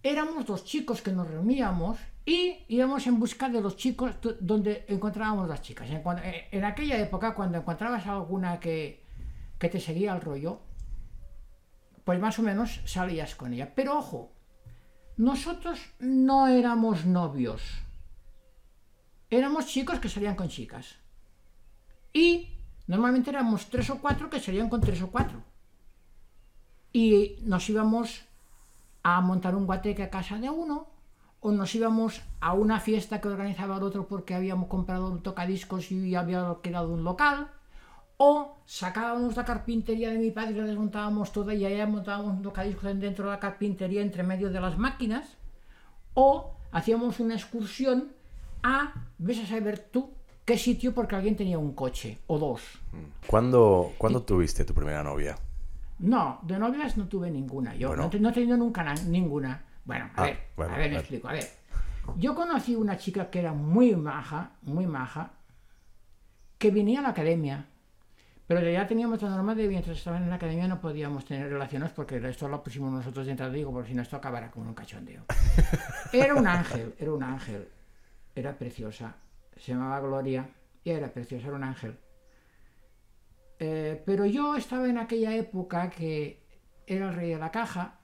[0.03, 5.49] éramos los chicos que nos reuníamos y íbamos en busca de los chicos donde encontrábamos
[5.49, 5.89] las chicas.
[5.89, 6.03] En,
[6.51, 9.05] en aquella época, cuando encontrabas alguna que,
[9.61, 10.61] que te seguía el rollo,
[12.05, 13.73] pues más o menos salías con ella.
[13.77, 14.33] Pero ojo,
[15.17, 17.63] nosotros no éramos novios.
[19.31, 20.97] Éramos chicos que salían con chicas.
[22.13, 22.59] Y
[22.89, 25.45] normalmente éramos tres o cuatro que salían con tres o cuatro.
[26.93, 28.23] Y nos íbamos
[29.05, 30.96] a montar un guateque a casa de uno,
[31.41, 35.93] o nos íbamos a una fiesta que organizaba el otro porque habíamos comprado un tocadiscos
[35.93, 37.49] y había quedado un local,
[38.17, 42.43] o sacábamos la carpintería de mi padre y la desmontábamos toda y allá montábamos los
[42.43, 45.37] tocadiscos dentro de la carpintería entre medio de las máquinas,
[46.15, 48.09] o hacíamos una excursión
[48.63, 50.11] a, ves a saber tú,
[50.45, 52.63] qué sitio porque alguien tenía un coche, o dos.
[53.27, 55.37] ¿Cuándo, ¿cuándo tuviste tu primera novia?
[55.99, 57.75] No, de novias no tuve ninguna.
[57.75, 59.65] Yo no, he tenido nunca ninguna.
[59.87, 61.29] Bueno, a ah, ver, a ver, me explico.
[61.29, 61.49] A ver,
[62.19, 65.33] yo conocí una chica que era muy maja, muy maja,
[66.59, 67.67] que venía a la academia
[68.47, 71.91] pero ya teníamos la norma de mientras estaban en la academia no podíamos tener relaciones
[71.91, 74.75] porque esto lo pusimos nosotros dentro de digo, porque si no esto acabará como un
[74.75, 75.25] cachondeo.
[76.13, 77.69] Era un ángel, era un ángel.
[78.35, 79.17] Era preciosa.
[79.57, 80.49] Se llamaba Gloria
[80.85, 81.99] y era preciosa, era un ángel.
[83.59, 86.47] Eh, pero yo estaba en aquella época que
[86.87, 87.99] era el rey de la caja,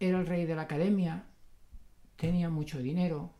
[0.00, 1.26] era el rey de la academia,
[2.16, 3.34] tenía mucho dinero,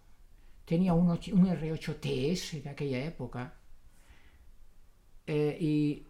[0.65, 3.55] tenía un, un R8 TS de aquella época
[5.27, 6.07] eh, y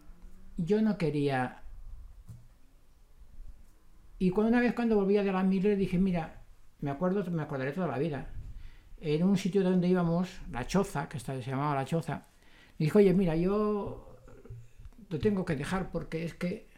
[0.57, 1.61] yo no quería...
[4.17, 6.43] Y cuando una vez cuando volvía de la Miller dije, mira,
[6.79, 8.29] me acuerdo, me acordaré toda la vida.
[8.97, 12.27] En un sitio donde íbamos, La Choza, que se llamaba La Choza,
[12.77, 14.17] me dijo, oye, mira, yo
[15.09, 16.69] lo tengo que dejar porque es que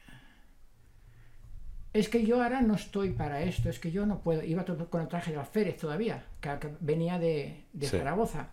[1.97, 4.43] es que yo ahora no estoy para esto, es que yo no puedo.
[4.43, 8.49] Iba con el traje de alférez todavía, que, venía de, Zaragoza.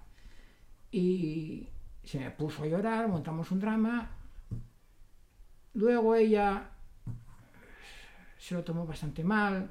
[0.91, 1.69] Y
[2.03, 4.11] se me puso a llorar, montamos un drama.
[5.75, 6.71] Luego ella
[8.39, 9.69] se lo tomó bastante mal.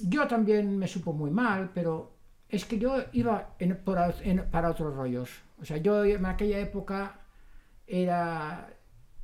[0.00, 2.16] Yo también me supo muy mal, pero
[2.48, 3.54] es que yo iba
[4.50, 5.30] para otros rollos.
[5.60, 7.20] O sea, yo en aquella época
[7.86, 8.75] era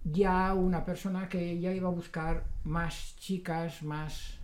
[0.04, 4.38] ya una persona que ya iba a buscar más chicas, más...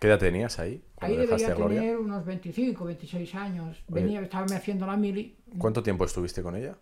[0.00, 0.82] ¿Qué edad tenías ahí?
[0.98, 3.84] Ahí debería tener unos 25, 26 años.
[3.88, 5.36] Venía, estaba me haciendo la mili.
[5.58, 6.76] ¿Cuánto tiempo estuviste con ella?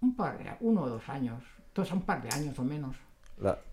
[0.00, 1.42] Un par de, uno o dos años.
[1.74, 2.96] Dos, un par de años o menos.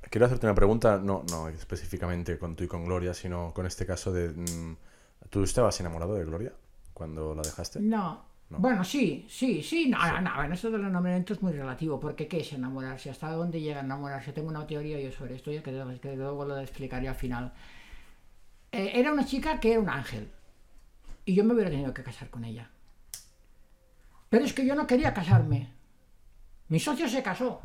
[0.09, 3.85] quiero hacerte una pregunta, no, no específicamente con tú y con Gloria, sino con este
[3.85, 4.29] caso de...
[4.29, 4.77] Mm,
[5.29, 6.53] ¿Tú estabas enamorado de Gloria
[6.93, 7.79] cuando la dejaste?
[7.81, 12.27] No, bueno, sí, sí, sí, no, no, no, eso del enamoramiento es muy relativo, porque
[12.29, 13.09] ¿qué es enamorarse?
[13.09, 14.31] ¿Hasta dónde llega a enamorarse?
[14.31, 15.71] Tengo una teoría yo sobre esto, ya que,
[16.15, 17.51] luego lo explicaré al final.
[18.71, 20.29] Eh, era una chica que era un ángel,
[21.25, 22.69] y yo me hubiera tenido que casar con ella.
[24.29, 25.73] Pero es que yo no quería casarme.
[26.69, 27.61] Mi socio se casó.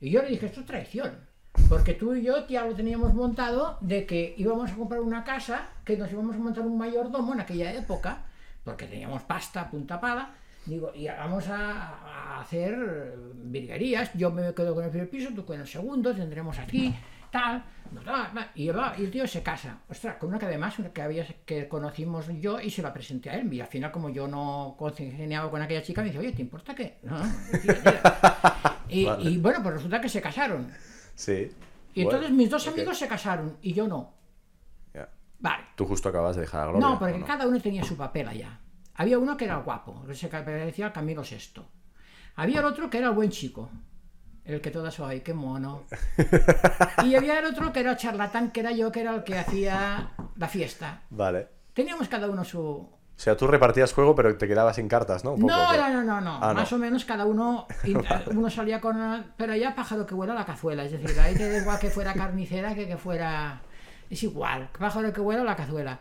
[0.00, 1.26] Y yo le dije, esto es traición.
[1.70, 5.70] Porque tú y yo ya lo teníamos montado de que íbamos a comprar una casa,
[5.84, 8.24] que nos íbamos a montar un mayordomo en aquella época,
[8.68, 10.30] porque teníamos pasta punta pala,
[10.66, 15.58] digo, y vamos a, hacer virguerías, yo me quedo con el primer piso, tú con
[15.58, 16.94] el segundo, tendremos aquí,
[17.30, 17.64] tal,
[18.54, 22.60] y, el tío se casa, ostras, con una que además que, había, que conocimos yo
[22.60, 25.82] y se la presenté a él, y al final como yo no congeniaba con aquella
[25.82, 26.98] chica, me dice, oye, ¿te importa qué?
[28.90, 30.70] y, bueno, pues resulta que se casaron.
[31.14, 31.50] Sí.
[31.94, 34.17] Y entonces mis dos amigos se casaron y yo no.
[35.38, 35.64] Vale.
[35.76, 36.88] Tú justo acabas de dejar a Gloria.
[36.88, 38.60] No, porque cada uno tenía su papel allá.
[38.94, 41.62] Había uno que era guapo, que se parecía al Camilo VI.
[42.36, 43.70] Había el otro que era el buen chico,
[44.44, 45.84] el que todas hoy, qué mono.
[47.04, 50.10] Y había el otro que era charlatán, que era yo, que era el que hacía
[50.36, 51.02] la fiesta.
[51.10, 51.48] Vale.
[51.72, 55.36] Teníamos cada uno su, o sea, tú repartías juego, pero te quedabas sin cartas, ¿no?
[55.36, 57.66] no, no, no, no, ah, Más o menos cada uno,
[58.30, 59.26] uno salía con...
[59.36, 60.84] Pero ya pájaro que vuela la cazuela.
[60.84, 63.60] Es decir, ahí te da igual que fuera carnicera que que fuera
[64.10, 66.00] es igual, pájaro que vuela la cazuela.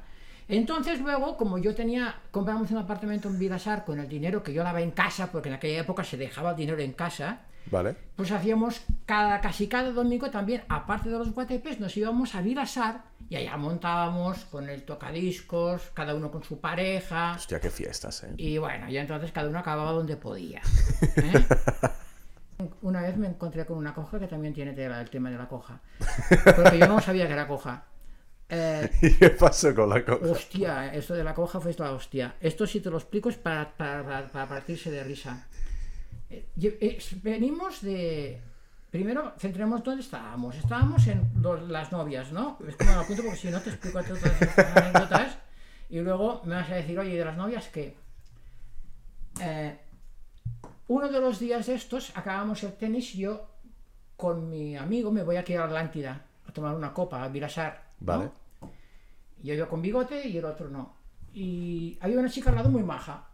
[0.50, 4.64] Entonces luego, como yo tenía, compramos un apartamento en Vilasar con el dinero que yo
[4.64, 7.96] daba en casa, porque en aquella época se dejaba el dinero en casa, vale.
[8.16, 13.04] pues hacíamos cada, casi cada domingo también, aparte de los guatepes, nos íbamos a Vilasar
[13.30, 17.34] y allá montábamos con el tocadiscos, cada uno con su pareja.
[17.36, 18.34] Hostia, qué fiestas, ¿eh?
[18.38, 20.62] Y bueno, y entonces cada uno acababa donde podía.
[21.18, 21.46] ¿eh?
[22.82, 25.82] Una vez me encontré con una coja que también tiene el tema de la coja.
[26.56, 27.84] Porque yo no sabía que era coja.
[28.50, 30.26] Eh, ¿Y qué pasó con la coja?
[30.26, 32.36] Hostia, esto de la coja fue la hostia.
[32.40, 35.48] Esto si te lo explico es para, para, partirse de risa.
[36.30, 38.42] Eh, eh, venimos de...
[38.90, 40.56] Primero, centremos dónde estábamos.
[40.56, 41.30] Estábamos en
[41.68, 42.58] las novias, ¿no?
[42.68, 45.38] Es como lo apunto porque si no te explico todas estas anécdotas
[45.90, 47.96] y luego me vas a decir, oye, de las novias qué?
[50.88, 53.48] uno de los días de estos acabamos el tenis yo
[54.16, 58.30] con mi amigo me voy aquí a Atlántida a tomar una copa, a Virasar Vale.
[59.42, 60.96] Y yo con bigote y el otro no.
[61.34, 63.28] Y había una chica al lado muy maja.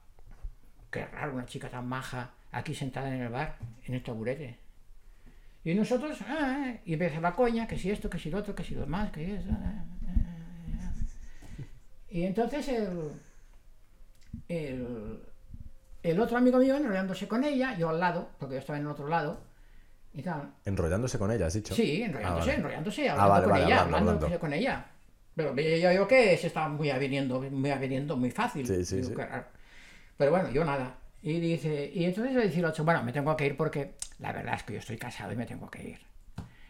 [0.91, 4.60] Qué raro, una chica tan maja aquí sentada en el bar, en el taburete.
[5.63, 8.63] Y nosotros, ah, y empieza la coña, que si esto, que si lo otro, que
[8.63, 9.49] si lo más, que eso.
[9.49, 10.93] Ah, ah,
[12.10, 13.12] y entonces el,
[14.49, 15.19] el,
[16.04, 18.91] el, otro amigo mío enrollándose con ella, yo al lado, porque yo estaba en el
[18.91, 19.41] otro lado,
[20.65, 21.73] Enrollándose con ella, has dicho.
[21.73, 24.86] Sí, enrollándose, ah, enrollándose, ah, hablando con ella, hablando, con ella.
[25.36, 28.67] Pero yo que se estaba muy aveniendo, muy aveniendo muy fácil.
[28.67, 29.13] Sí, sí, sí.
[30.17, 30.97] Pero bueno, yo nada.
[31.23, 34.32] Y dice, y entonces le dice el otro, bueno, me tengo que ir porque la
[34.32, 35.99] verdad es que yo estoy casado y me tengo que ir.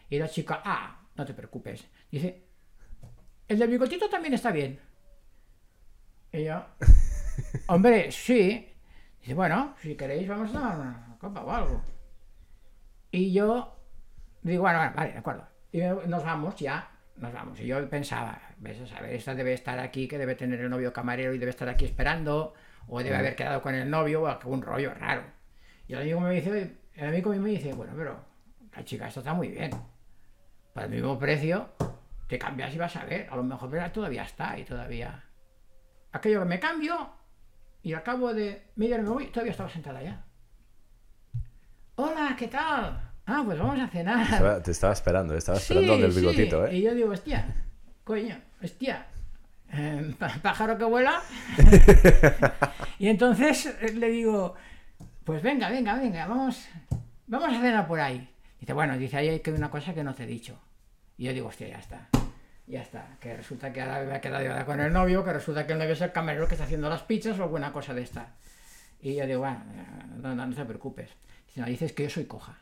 [0.08, 1.84] Y la chica, ah, no te preocupes.
[2.10, 2.44] Dice,
[3.48, 4.78] el del bigotito también está bien.
[6.32, 6.64] Y yo,
[7.66, 8.70] hombre, sí.
[9.20, 11.93] Dice, bueno, si queréis vamos a tomar una copa o algo.
[13.14, 13.72] Y yo
[14.42, 15.46] digo, bueno, vale, de acuerdo.
[15.70, 17.60] Y nos vamos ya, nos vamos.
[17.60, 20.92] Y yo pensaba, ves a saber, esta debe estar aquí, que debe tener el novio
[20.92, 22.54] camarero y debe estar aquí esperando,
[22.88, 25.22] o debe haber quedado con el novio, o algún rollo raro.
[25.86, 28.18] Y el amigo me dice, el amigo me dice, bueno, pero
[28.74, 29.70] la chica esto está muy bien.
[30.72, 31.68] Para el mismo precio,
[32.26, 33.28] te cambias y vas a ver.
[33.30, 35.22] A lo mejor pero todavía está y todavía.
[36.10, 37.12] Aquello que me cambio,
[37.80, 40.24] y al cabo de media hora me voy, todavía estaba sentada ya.
[41.94, 43.03] Hola, ¿qué tal?
[43.26, 44.62] Ah, pues vamos a cenar.
[44.62, 46.76] te estaba esperando, estaba esperando del bigotito, ¿eh?
[46.76, 47.46] Y yo digo, hostia,
[48.04, 49.06] coño, hostia,
[49.70, 51.22] em, pájaro que vuela.
[52.98, 54.54] y entonces eh, le digo,
[55.24, 56.66] pues venga, venga, venga, vamos,
[57.26, 58.28] vamos a cenar por ahí.
[58.60, 60.58] Dice, bueno, dice, ahí hay que una cosa que no te he dicho.
[61.16, 62.08] Y yo digo, hostia, ya está.
[62.66, 63.16] Ya está.
[63.20, 65.92] Que resulta que ahora me ha quedado con el novio, que resulta que el novio
[65.92, 68.34] es el camarero que está haciendo las pizzas o alguna cosa de esta.
[69.00, 69.60] Y yo digo, bueno,
[70.16, 71.10] no, no, te preocupes.
[71.46, 72.58] Dice, no, dices que yo soy coja.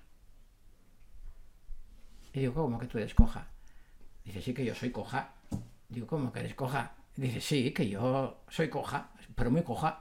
[2.33, 3.49] Y digo, ¿cómo que tú eres coja?
[4.24, 5.35] Dice, sí, que yo soy coja.
[5.89, 6.93] Digo, ¿cómo que eres coja?
[7.16, 10.01] Dice, sí, que yo soy coja, pero muy coja.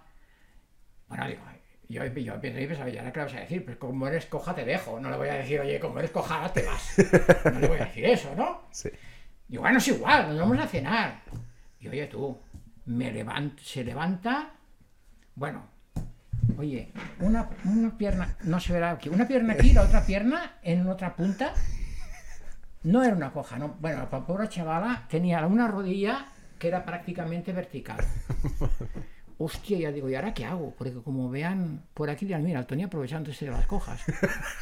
[1.08, 1.42] Bueno, digo,
[1.90, 3.66] yo, yo pensaba, ¿ya qué le vas a decir?
[3.66, 5.00] Pues como eres coja te dejo.
[5.00, 6.96] No le voy a decir, oye, como eres coja ahora te vas.
[7.52, 8.62] No le voy a decir eso, ¿no?
[8.72, 8.90] Sí.
[9.48, 11.22] Digo, bueno, es igual, nos vamos a cenar.
[11.82, 12.40] Y oye, tú,
[12.86, 14.54] me levanta, se levanta,
[15.36, 15.66] bueno,
[16.58, 20.88] oye, una, una pierna, no se verá aquí, una pierna aquí, la otra pierna en
[20.88, 21.54] otra punta,
[22.84, 23.76] no era una coja, no.
[23.80, 26.28] Bueno, la pobre chavala tenía una rodilla
[26.58, 27.98] que era prácticamente vertical.
[29.38, 30.74] Hostia, ya digo, ¿y ahora qué hago?
[30.78, 34.02] Porque como vean por aquí, dirán, mira, Tony aprovechándose de las cojas.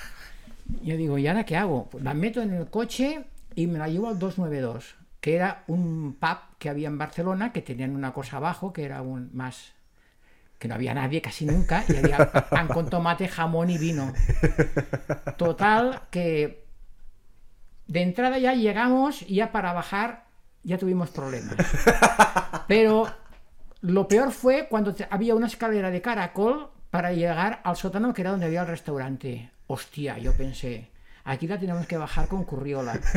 [0.81, 1.89] Yo digo, ¿y ahora qué hago?
[1.89, 6.15] Pues la meto en el coche y me la llevo al 292, que era un
[6.19, 9.73] pub que había en Barcelona, que tenían una cosa abajo, que era un más
[10.59, 14.13] que no había nadie casi nunca, y había pan con tomate, jamón y vino.
[15.37, 16.68] Total, que
[17.89, 20.27] de entrada ya llegamos y ya para bajar
[20.63, 21.55] ya tuvimos problemas.
[22.67, 23.07] Pero
[23.81, 28.31] lo peor fue cuando había una escalera de caracol para llegar al sótano que era
[28.31, 29.51] donde había el restaurante.
[29.65, 30.91] Hostia, yo pensé,
[31.23, 32.99] aquí la tenemos que bajar con curriola.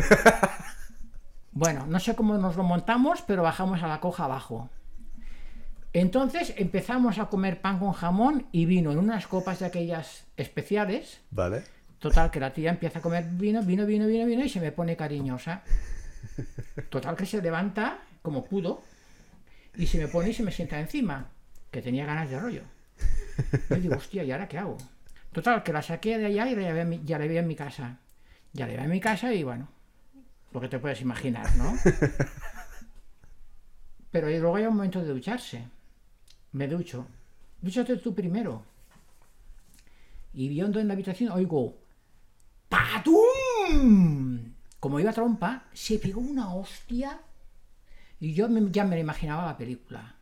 [1.54, 4.70] Bueno, no sé cómo nos lo montamos, pero bajamos a la coja abajo.
[5.92, 11.20] Entonces empezamos a comer pan con jamón y vino en unas copas de aquellas especiales.
[11.30, 11.64] Vale.
[12.02, 14.72] Total, que la tía empieza a comer vino, vino, vino, vino, vino y se me
[14.72, 15.62] pone cariñosa.
[16.90, 18.82] Total, que se levanta como pudo
[19.76, 21.30] y se me pone y se me sienta encima,
[21.70, 22.62] que tenía ganas de rollo.
[23.70, 24.78] Y digo, hostia, ¿y ahora qué hago?
[25.32, 27.98] Total, que la saqué de allá y ya la vi en mi casa.
[28.52, 29.68] Ya la vi en mi casa y bueno,
[30.52, 31.72] lo que te puedes imaginar, ¿no?
[34.10, 35.68] Pero luego hay un momento de ducharse.
[36.50, 37.06] Me ducho.
[37.60, 38.64] Dúchate tú primero.
[40.34, 41.80] Y viendo en la habitación oigo
[42.72, 44.54] ¡Patum!
[44.80, 47.20] Como iba trompa, se pegó una hostia
[48.18, 50.16] y yo ya me imaginaba la película.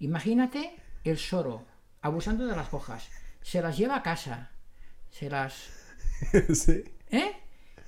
[0.00, 0.74] Imagínate
[1.04, 1.66] el soro
[2.00, 3.08] abusando de las hojas.
[3.42, 4.50] Se las lleva a casa.
[5.10, 5.70] Se las...
[6.52, 6.82] Sí.
[7.10, 7.30] ¿Eh?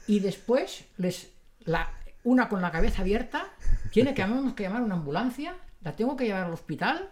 [0.07, 1.33] Y después les...
[1.61, 1.91] La,
[2.23, 3.51] una con la cabeza abierta.
[3.91, 4.25] Tiene que,
[4.55, 5.57] que llamar una ambulancia.
[5.81, 7.11] La tengo que llevar al hospital.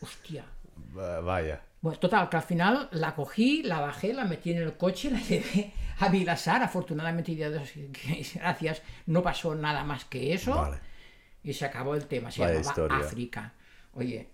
[0.00, 0.44] Hostia.
[0.94, 1.60] Vaya.
[1.80, 5.18] Pues total, que al final la cogí, la bajé, la metí en el coche, la
[5.28, 6.62] llevé a Vilasar.
[6.62, 7.34] Afortunadamente,
[8.34, 10.70] gracias, no pasó nada más que eso.
[11.42, 12.30] Y se acabó el tema.
[12.30, 13.54] Se llamaba África.
[13.94, 14.28] Oye,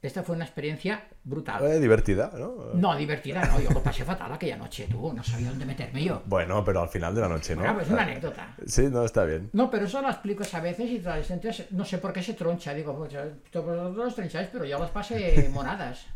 [0.00, 1.64] esta fue una experiencia brutal.
[1.64, 2.70] Eh, divertida, ¿no?
[2.74, 3.60] No, divertida, no.
[3.60, 5.12] Yo lo pasé fatal aquella noche, tú.
[5.12, 6.22] No sabía dónde meterme yo.
[6.26, 7.62] Bueno, pero al final de la noche, ¿no?
[7.62, 8.54] Bueno, pues una anécdota.
[8.66, 9.50] Sí, no, está bien.
[9.54, 12.34] No, pero eso lo explico a veces y la gente no sé por qué se
[12.34, 12.74] troncha.
[12.74, 13.12] Digo, pues
[13.50, 16.06] todos los troncháis, pero yo las pasé moradas.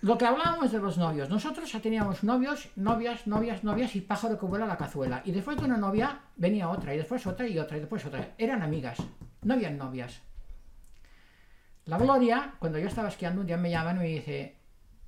[0.00, 1.28] Lo que hablábamos de los novios.
[1.28, 5.22] Nosotros ya teníamos novios, novias, novias, novias y pájaro que vuela la cazuela.
[5.24, 8.34] Y después de una novia venía otra, y después otra, y otra, y después otra.
[8.38, 8.98] Eran amigas,
[9.42, 10.20] no habían novias.
[11.86, 14.56] La Gloria, cuando yo estaba esquiando, un día me llaman y me dice,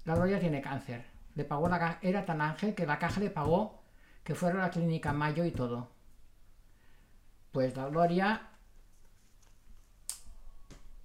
[0.05, 1.05] la Gloria tiene cáncer.
[1.37, 3.85] Le pagó la era tan ángel que la caja le pagó
[4.25, 5.89] que fuera a la clínica Mayo y todo.
[7.53, 8.49] Pues la Gloria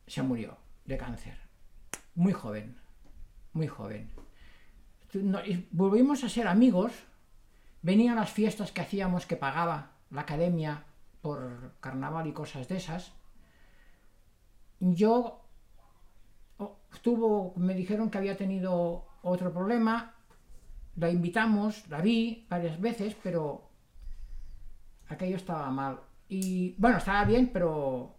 [0.08, 1.38] se murió de cáncer.
[2.16, 2.85] Muy joven
[3.56, 4.12] muy joven.
[5.72, 6.92] volvimos a ser amigos,
[7.82, 10.84] venían las fiestas que hacíamos que pagaba la academia
[11.22, 13.14] por carnaval y cosas de esas.
[14.80, 15.42] Yo
[16.94, 20.14] estuvo, me dijeron que había tenido otro problema,
[20.98, 23.70] la invitamos, la vi varias veces, pero
[25.08, 26.02] aquello estaba mal.
[26.28, 28.16] Y bueno, estaba bien, pero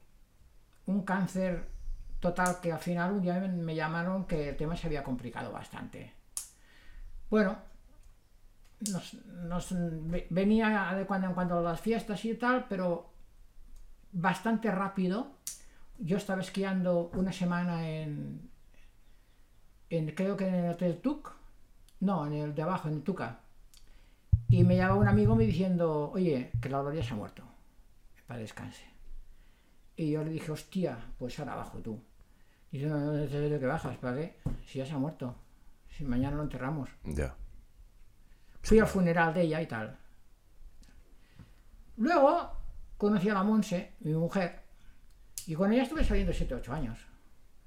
[0.87, 1.76] un cáncer
[2.21, 6.13] Total, que al final un día me llamaron que el tema se había complicado bastante.
[7.29, 7.59] Bueno,
[8.91, 9.75] nos,
[10.31, 13.11] venía de cuando en cuando las fiestas y tal, pero
[14.13, 15.33] bastante rápido.
[15.99, 18.51] Yo estaba esquiando una semana en,
[19.89, 21.33] en creo que en el Hotel Tuk,
[22.01, 23.41] no, en el de abajo, en Tuca.
[24.49, 27.43] Y me llama un amigo me diciendo, oye, que la Gloria se ha muerto,
[28.27, 28.96] para descanse.
[29.97, 32.01] Y yo le dije, hostia, pues ahora bajo tú.
[32.71, 34.37] Y yo, no necesito que bajas, ¿para qué?
[34.67, 35.35] Si ya se ha muerto.
[35.89, 36.91] Si mañana lo enterramos.
[37.05, 37.35] Ya.
[38.63, 39.97] Fui al funeral de ella y tal.
[41.97, 42.53] Luego
[42.99, 44.67] conocí a la Monse, mi mujer,
[45.47, 46.99] y con ella estuve saliendo 7 8 años.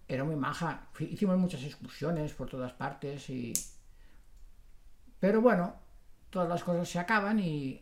[0.07, 0.88] Era muy maja.
[0.99, 3.53] hicimos muchas excursiones por todas partes y
[5.19, 5.75] Pero bueno,
[6.30, 7.82] todas las cosas se acaban y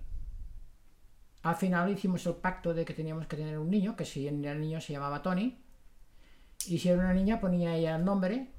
[1.47, 4.51] al final hicimos el pacto de que teníamos que tener un niño, que si era
[4.51, 5.57] el niño se llamaba Tony,
[6.67, 8.51] y si era una niña ponía ella el nombre,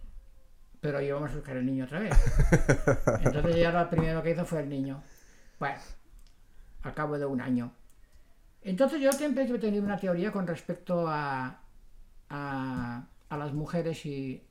[0.81, 2.15] pero íbamos a buscar el niño otra vez.
[3.25, 5.03] Entonces ya lo primero que hizo fue el niño.
[5.59, 5.79] Bueno,
[6.83, 7.73] al cabo de un año.
[8.63, 11.61] Entonces yo siempre he tenido una teoría con respecto a,
[12.31, 14.47] a, a las mujeres y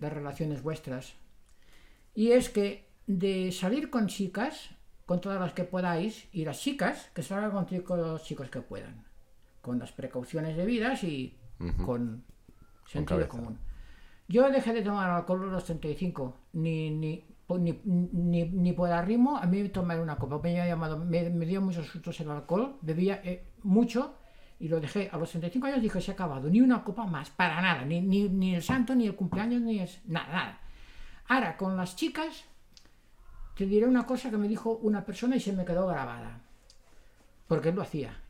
[0.00, 1.14] las relaciones vuestras.
[2.14, 4.70] Y es que de salir con chicas,
[5.06, 9.06] con todas las que podáis, y las chicas, que salgan con los chicos que puedan,
[9.62, 11.38] con las precauciones debidas y
[11.84, 12.24] con
[12.84, 13.58] sentido común.
[14.28, 19.36] Yo dejé de tomar alcohol a los 35, ni, ni, ni, ni, ni por arrimo,
[19.36, 20.40] a mí tomar una copa.
[20.42, 24.16] Me, llamado, me, dio muchos sustos el alcohol, bebía eh, mucho
[24.58, 25.08] y lo dejé.
[25.12, 28.00] A los 35 años dije, se ha acabado, ni una copa más, para nada, ni,
[28.00, 30.60] ni, ni el santo, ni el cumpleaños, ni es, nada, nada.
[31.28, 32.44] Ahora, con las chicas,
[33.56, 36.42] te diré una cosa que me dijo una persona y se me quedó grabada,
[37.48, 38.20] porque él lo hacía,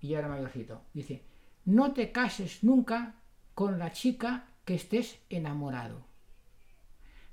[0.00, 0.82] y ya era mayorcito.
[0.92, 1.22] Dice,
[1.64, 3.14] no te cases nunca
[3.54, 6.04] con la chica que estés enamorado.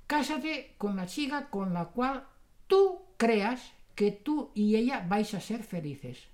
[0.06, 2.24] Cásate con la chica con la cual
[2.68, 6.28] tú creas que tú y ella vais a ser felices.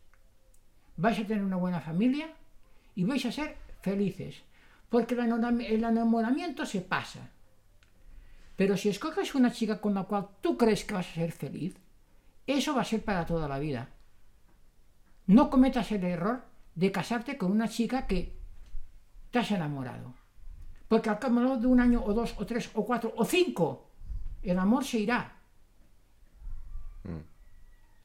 [0.98, 2.28] Vais a tener una buena familia
[2.94, 4.42] y vais a ser felices.
[4.90, 7.30] Porque el enamoramiento se pasa.
[8.56, 11.76] Pero si escoges una chica con la cual tú crees que vas a ser feliz,
[12.46, 13.90] eso va a ser para toda la vida.
[15.26, 16.44] No cometas el error
[16.74, 18.36] de casarte con una chica que
[19.30, 20.14] te has enamorado.
[20.88, 23.90] Porque al cabo de un año o dos o tres o cuatro o cinco,
[24.42, 25.36] el amor se irá.
[27.02, 27.24] Mm.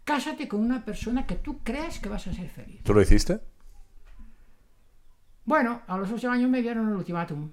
[0.03, 2.83] Cásate con una persona que tú creas que vas a ser feliz.
[2.83, 3.39] ¿Tú lo hiciste?
[5.45, 7.51] Bueno, a los ocho años me dieron el ultimátum.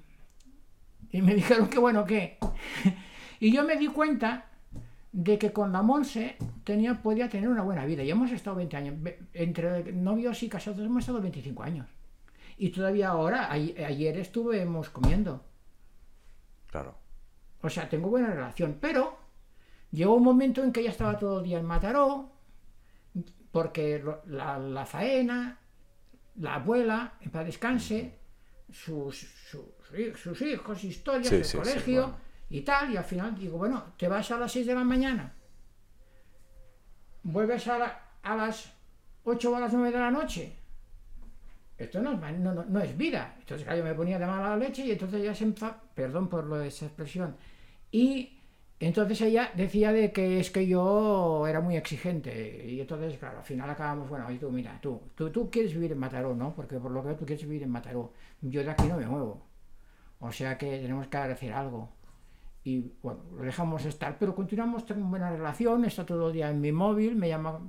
[1.12, 2.38] Y me dijeron que bueno, ¿qué?
[3.40, 4.46] y yo me di cuenta
[5.12, 8.02] de que con la Monse tenía, podía tener una buena vida.
[8.02, 8.94] Y hemos estado 20 años.
[9.32, 11.88] Entre novios y casados hemos estado 25 años.
[12.56, 15.44] Y todavía ahora, ayer estuvimos comiendo.
[16.66, 16.98] Claro.
[17.62, 18.78] O sea, tengo buena relación.
[18.80, 19.18] Pero
[19.90, 22.32] llegó un momento en que ella estaba todo el día en Mataró,
[23.50, 25.58] porque la, faena,
[26.36, 28.18] la abuela, en paz descanse,
[28.70, 29.26] sus,
[30.16, 32.16] sus, hijos, historias del colegio
[32.50, 32.92] y tal.
[32.92, 35.34] Y al final digo, bueno, te vas a las 6 de la mañana,
[37.22, 38.72] vuelves a, a las
[39.24, 40.58] 8 o a las 9 de la noche
[41.78, 43.36] esto no, no, no, es vida.
[43.38, 46.56] Entonces yo me ponía de mala leche y entonces ella se enfadaba, perdón por lo
[46.56, 47.36] de esa expresión,
[47.92, 48.36] y
[48.80, 53.44] entonces ella decía de que es que yo era muy exigente y entonces, claro, al
[53.44, 56.54] final acabamos, bueno, y tú, mira, tú, tú, tú quieres vivir en Mataró, ¿no?
[56.54, 58.12] Porque por lo que tú quieres vivir en Mataró,
[58.42, 59.47] yo de aquí no me muevo.
[60.20, 61.88] O sea que tenemos que hacer algo.
[62.64, 66.60] Y bueno, lo dejamos estar, pero continuamos, tengo buena relación, está todo el día en
[66.60, 67.60] mi móvil, me llama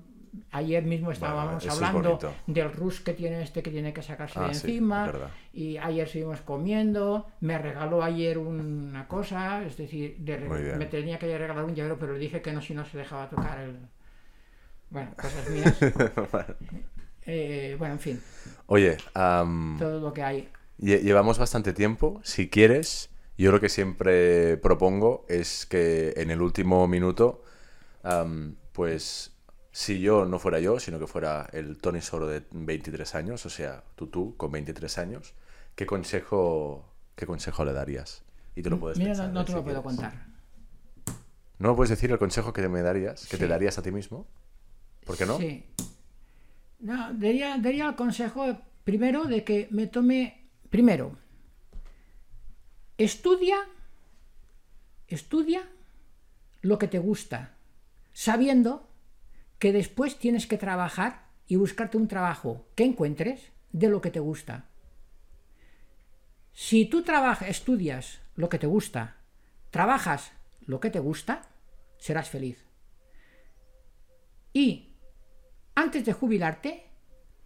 [0.52, 4.50] ayer mismo estábamos hablando del rush que tiene este que tiene que sacarse de ah,
[4.50, 5.12] encima
[5.54, 11.64] y ayer seguimos comiendo me regaló ayer una cosa es decir me tenía que regalar
[11.64, 13.78] un llavero pero le dije que no si no se dejaba tocar el
[14.90, 15.78] bueno cosas mías.
[17.32, 18.22] Eh, bueno en fin.
[18.66, 20.50] Oye todo lo que hay
[20.80, 26.88] llevamos bastante tiempo si quieres yo lo que siempre propongo es que en el último
[26.88, 27.44] minuto
[28.74, 29.34] pues
[29.72, 33.50] si yo no fuera yo, sino que fuera el Tony Soro de 23 años, o
[33.50, 35.34] sea, tú, tú, con 23 años,
[35.76, 38.24] ¿qué consejo, qué consejo le darías?
[38.56, 40.28] Y te lo puedes Mira, no, te lo puedo contar.
[41.60, 44.28] ¿No me puedes decir el consejo que me darías, que te darías a ti mismo?
[45.06, 45.38] ¿Por qué no?
[45.38, 45.66] Sí.
[46.80, 50.39] No, daría, daría el consejo primero de que me tome,
[50.70, 51.18] primero,
[52.98, 53.58] estudia,
[55.08, 55.68] estudia
[56.62, 57.56] lo que te gusta,
[58.14, 58.88] sabiendo
[59.58, 64.20] que después tienes que trabajar y buscarte un trabajo que encuentres de lo que te
[64.20, 64.70] gusta.
[66.54, 69.18] Si tú trabajas, estudias lo que te gusta,
[69.70, 70.32] trabajas
[70.66, 71.42] lo que te gusta,
[71.98, 72.66] serás feliz.
[74.54, 74.96] Y
[75.76, 76.86] antes de jubilarte,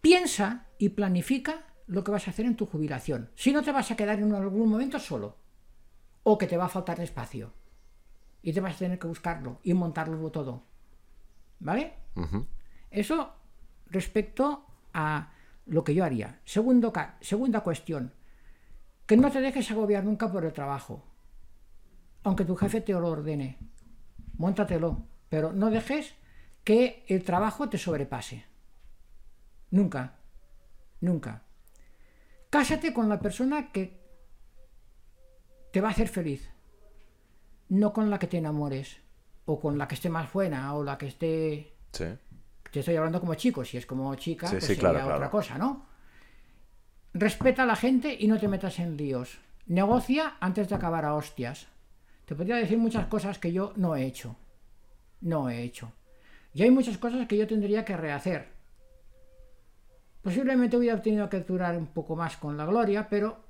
[0.02, 3.30] piensa y planifica lo que vas a hacer en tu jubilación.
[3.36, 5.38] Si no te vas a quedar en algún momento solo,
[6.24, 7.54] o que te va a faltar espacio,
[8.42, 10.64] y te vas a tener que buscarlo y montarlo todo.
[11.60, 11.94] ¿Vale?
[12.92, 13.34] Eso
[13.88, 15.32] respecto a
[15.66, 16.42] lo que yo haría.
[16.44, 18.14] Segundo, segunda cuestión,
[19.06, 21.06] que no te dejes agobiar nunca por el trabajo.
[22.24, 23.58] Aunque tu jefe te lo ordene,
[24.38, 26.14] montatelo, pero no dejes
[26.64, 28.46] que el trabajo te sobrepase.
[29.72, 30.20] Nunca,
[31.02, 31.44] nunca.
[32.54, 34.00] Cásate con la persona que
[35.72, 36.52] te va a hacer feliz,
[37.70, 38.98] no con la que te enamores
[39.46, 41.74] o con la que esté más buena o la que esté...
[41.92, 42.06] Sí.
[42.72, 45.16] Te estoy hablando como chico, si es como chica, Sí, pues sí, sería claro, otra
[45.16, 45.32] claro.
[45.32, 45.88] cosa, ¿no?
[47.16, 49.40] Respeta a la gente y no te metas en líos.
[49.66, 51.70] Negocia antes de acabar a hostias.
[52.26, 54.36] Te podría decir muchas cosas que yo no he hecho.
[55.22, 55.92] No he hecho.
[56.54, 58.53] Y hay muchas cosas que yo tendría que rehacer.
[60.24, 63.44] Posiblemente hubiera tenido que durar un poco más con la gloria, pero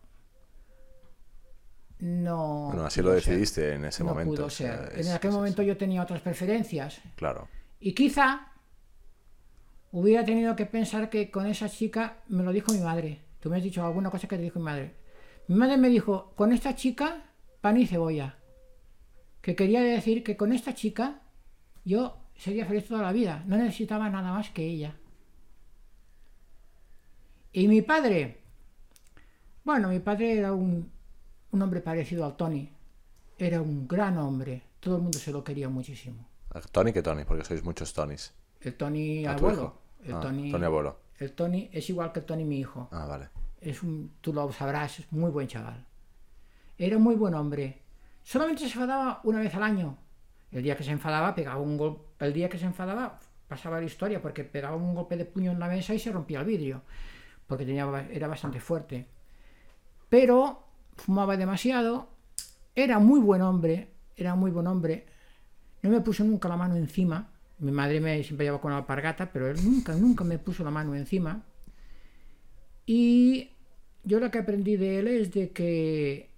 [2.00, 2.68] no.
[2.68, 3.16] Bueno, así lo ser.
[3.18, 4.34] decidiste en ese No momento.
[4.34, 5.00] pudo o sea, ser.
[5.00, 7.00] es- en aquel es momento yo tenía otras preferencias.
[7.16, 7.48] Claro.
[7.80, 8.52] Y quizá
[9.92, 13.22] hubiera tenido que pensar que con esa chica me lo dijo mi madre.
[13.40, 14.96] Tú me has dicho alguna cosa que te dijo mi madre.
[15.48, 17.24] Mi madre me dijo, con esta chica,
[17.62, 18.38] pan y cebolla.
[19.42, 21.22] Que quería decir que con esta chica
[21.84, 23.44] yo sería feliz toda la vida.
[23.46, 24.96] No necesitaba nada más que ella.
[27.54, 28.42] Y mi padre,
[29.64, 30.92] bueno, mi padre era un,
[31.52, 32.70] un hombre parecido al Tony.
[33.38, 34.64] Era un gran hombre.
[34.80, 36.28] Todo el mundo se lo quería muchísimo.
[36.72, 38.34] Tony que Tony, porque sois muchos Tonys.
[38.62, 39.78] El Tony ¿A tu abuelo.
[40.04, 40.98] El Ah, Tony, Tony abuelo.
[41.18, 42.90] El Tony es igual que el Tony mi hijo.
[42.92, 43.30] Ah, vale.
[43.62, 45.86] Es un, tú lo sabrás, es muy buen chaval.
[46.78, 47.82] Era muy buen hombre.
[48.24, 49.98] Solamente se enfadaba una vez al año.
[50.52, 52.04] El día que se enfadaba, pegaba un golpe.
[52.20, 55.60] El día que se enfadaba, pasaba la historia, porque pegaba un golpe de puño en
[55.60, 56.82] la mesa y se rompía el vidrio.
[57.48, 59.08] Porque tenía, era bastante fuerte.
[60.10, 60.64] Pero
[60.96, 62.10] fumaba demasiado.
[62.76, 63.90] Era muy buen hombre.
[64.16, 65.06] Era muy buen hombre.
[65.82, 67.30] No me puso nunca la mano encima.
[67.60, 70.72] Mi madre me siempre llevaba con la alpargata, pero él nunca, nunca me puso la
[70.72, 71.44] mano encima.
[72.86, 73.52] Y
[74.04, 76.30] yo lo que aprendí de él es de que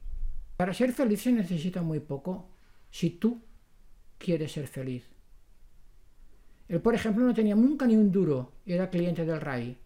[0.58, 2.50] para ser feliz se necesita muy poco
[2.92, 3.42] si tú
[4.18, 5.04] quieres ser feliz.
[6.68, 9.78] Él, por ejemplo, no tenía nunca ni un duro era cliente del RAI.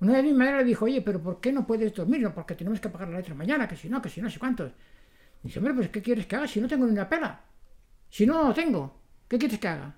[0.00, 2.20] Una vez mi madre le dijo, oye, pero ¿por qué no puedes dormir?
[2.20, 4.38] No, porque tenemos que pagar la letra mañana, que si no, que si no sé
[4.38, 4.72] cuántos.
[5.42, 7.40] Dice, hombre, pues ¿qué quieres que haga si no tengo ni una pela?
[8.08, 9.96] Si no tengo, ¿qué quieres que haga?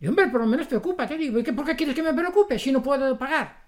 [0.00, 1.16] Y hombre, por lo menos preocúpate.
[1.16, 3.62] Digo, ¿y qué, por qué quieres que me preocupe si no puedo pagar?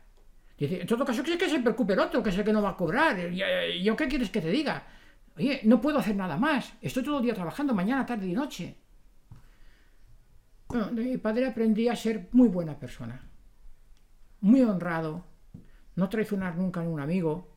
[0.59, 2.63] Dice, en todo caso, que, que se preocupe el otro, que es el que no
[2.63, 3.19] va a cobrar.
[3.19, 4.85] ¿Y, eh, ¿Yo qué quieres que te diga?
[5.37, 6.73] Oye, no puedo hacer nada más.
[6.81, 8.77] Estoy todo el día trabajando, mañana, tarde y noche.
[10.69, 13.21] Bueno, de mi padre aprendí a ser muy buena persona.
[14.45, 15.25] Muy honrado.
[15.97, 17.49] No traicionar nunca a un amigo.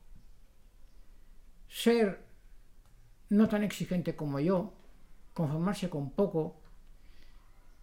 [1.68, 2.24] Ser
[3.28, 4.72] no tan exigente como yo.
[5.34, 6.56] Conformarse con poco.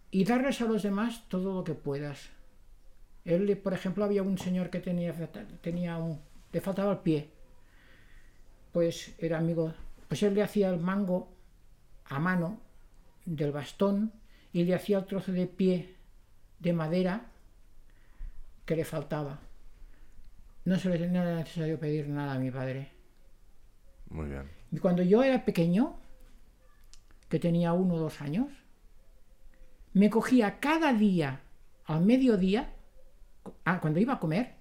[0.09, 2.31] Y darles a los demás todo lo que puedas.
[3.25, 5.13] Él, por ejemplo, había un señor que tenía,
[5.61, 6.19] tenía un,
[6.51, 7.29] le faltaba el pie.
[8.71, 9.71] Pues era amigo,
[10.07, 11.29] pues él le hacía el mango
[12.05, 12.59] a mano
[13.23, 14.13] del bastón
[14.51, 15.95] y le hacía el trozo de pie
[16.57, 17.29] de madera
[18.65, 19.39] que le faltaba.
[20.65, 22.91] No se le tenía necesario pedir nada a mi padre.
[24.09, 24.49] Muy bien.
[24.71, 25.97] Y cuando yo era pequeño,
[27.29, 28.47] que tenía uno o dos años,
[29.93, 31.41] me cogía cada día
[31.85, 32.73] al mediodía
[33.63, 34.55] ah, cuando iba a comer,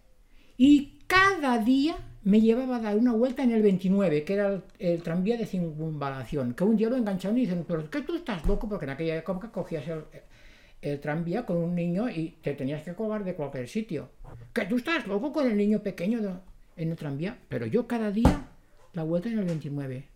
[0.56, 4.62] y cada día me llevaba a dar una vuelta en el 29, que era el,
[4.78, 8.46] el tranvía de circunvalación, que un día lo engancharon y dicen, pero que tú estás
[8.46, 10.04] loco, porque en aquella época cogías el,
[10.90, 14.10] el tranvía con un niño y te tenías que colgar de cualquier sitio.
[14.52, 16.34] Que tú estás loco con el niño pequeño de-
[16.76, 18.48] en el tranvía, pero yo cada día
[18.92, 20.08] la vuelta en el 29.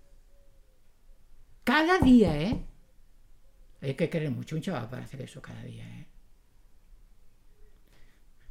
[1.65, 2.65] Cada día, ¿eh?
[3.81, 6.07] Hay que querer mucho un chaval para hacer eso cada día, ¿eh?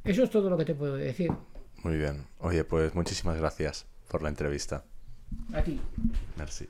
[0.04, 1.30] Eso es todo lo que te puedo decir.
[1.84, 2.26] Muy bien.
[2.38, 4.84] Oye, pues muchísimas gracias por la entrevista.
[5.52, 5.78] A ti.
[6.36, 6.68] Merci.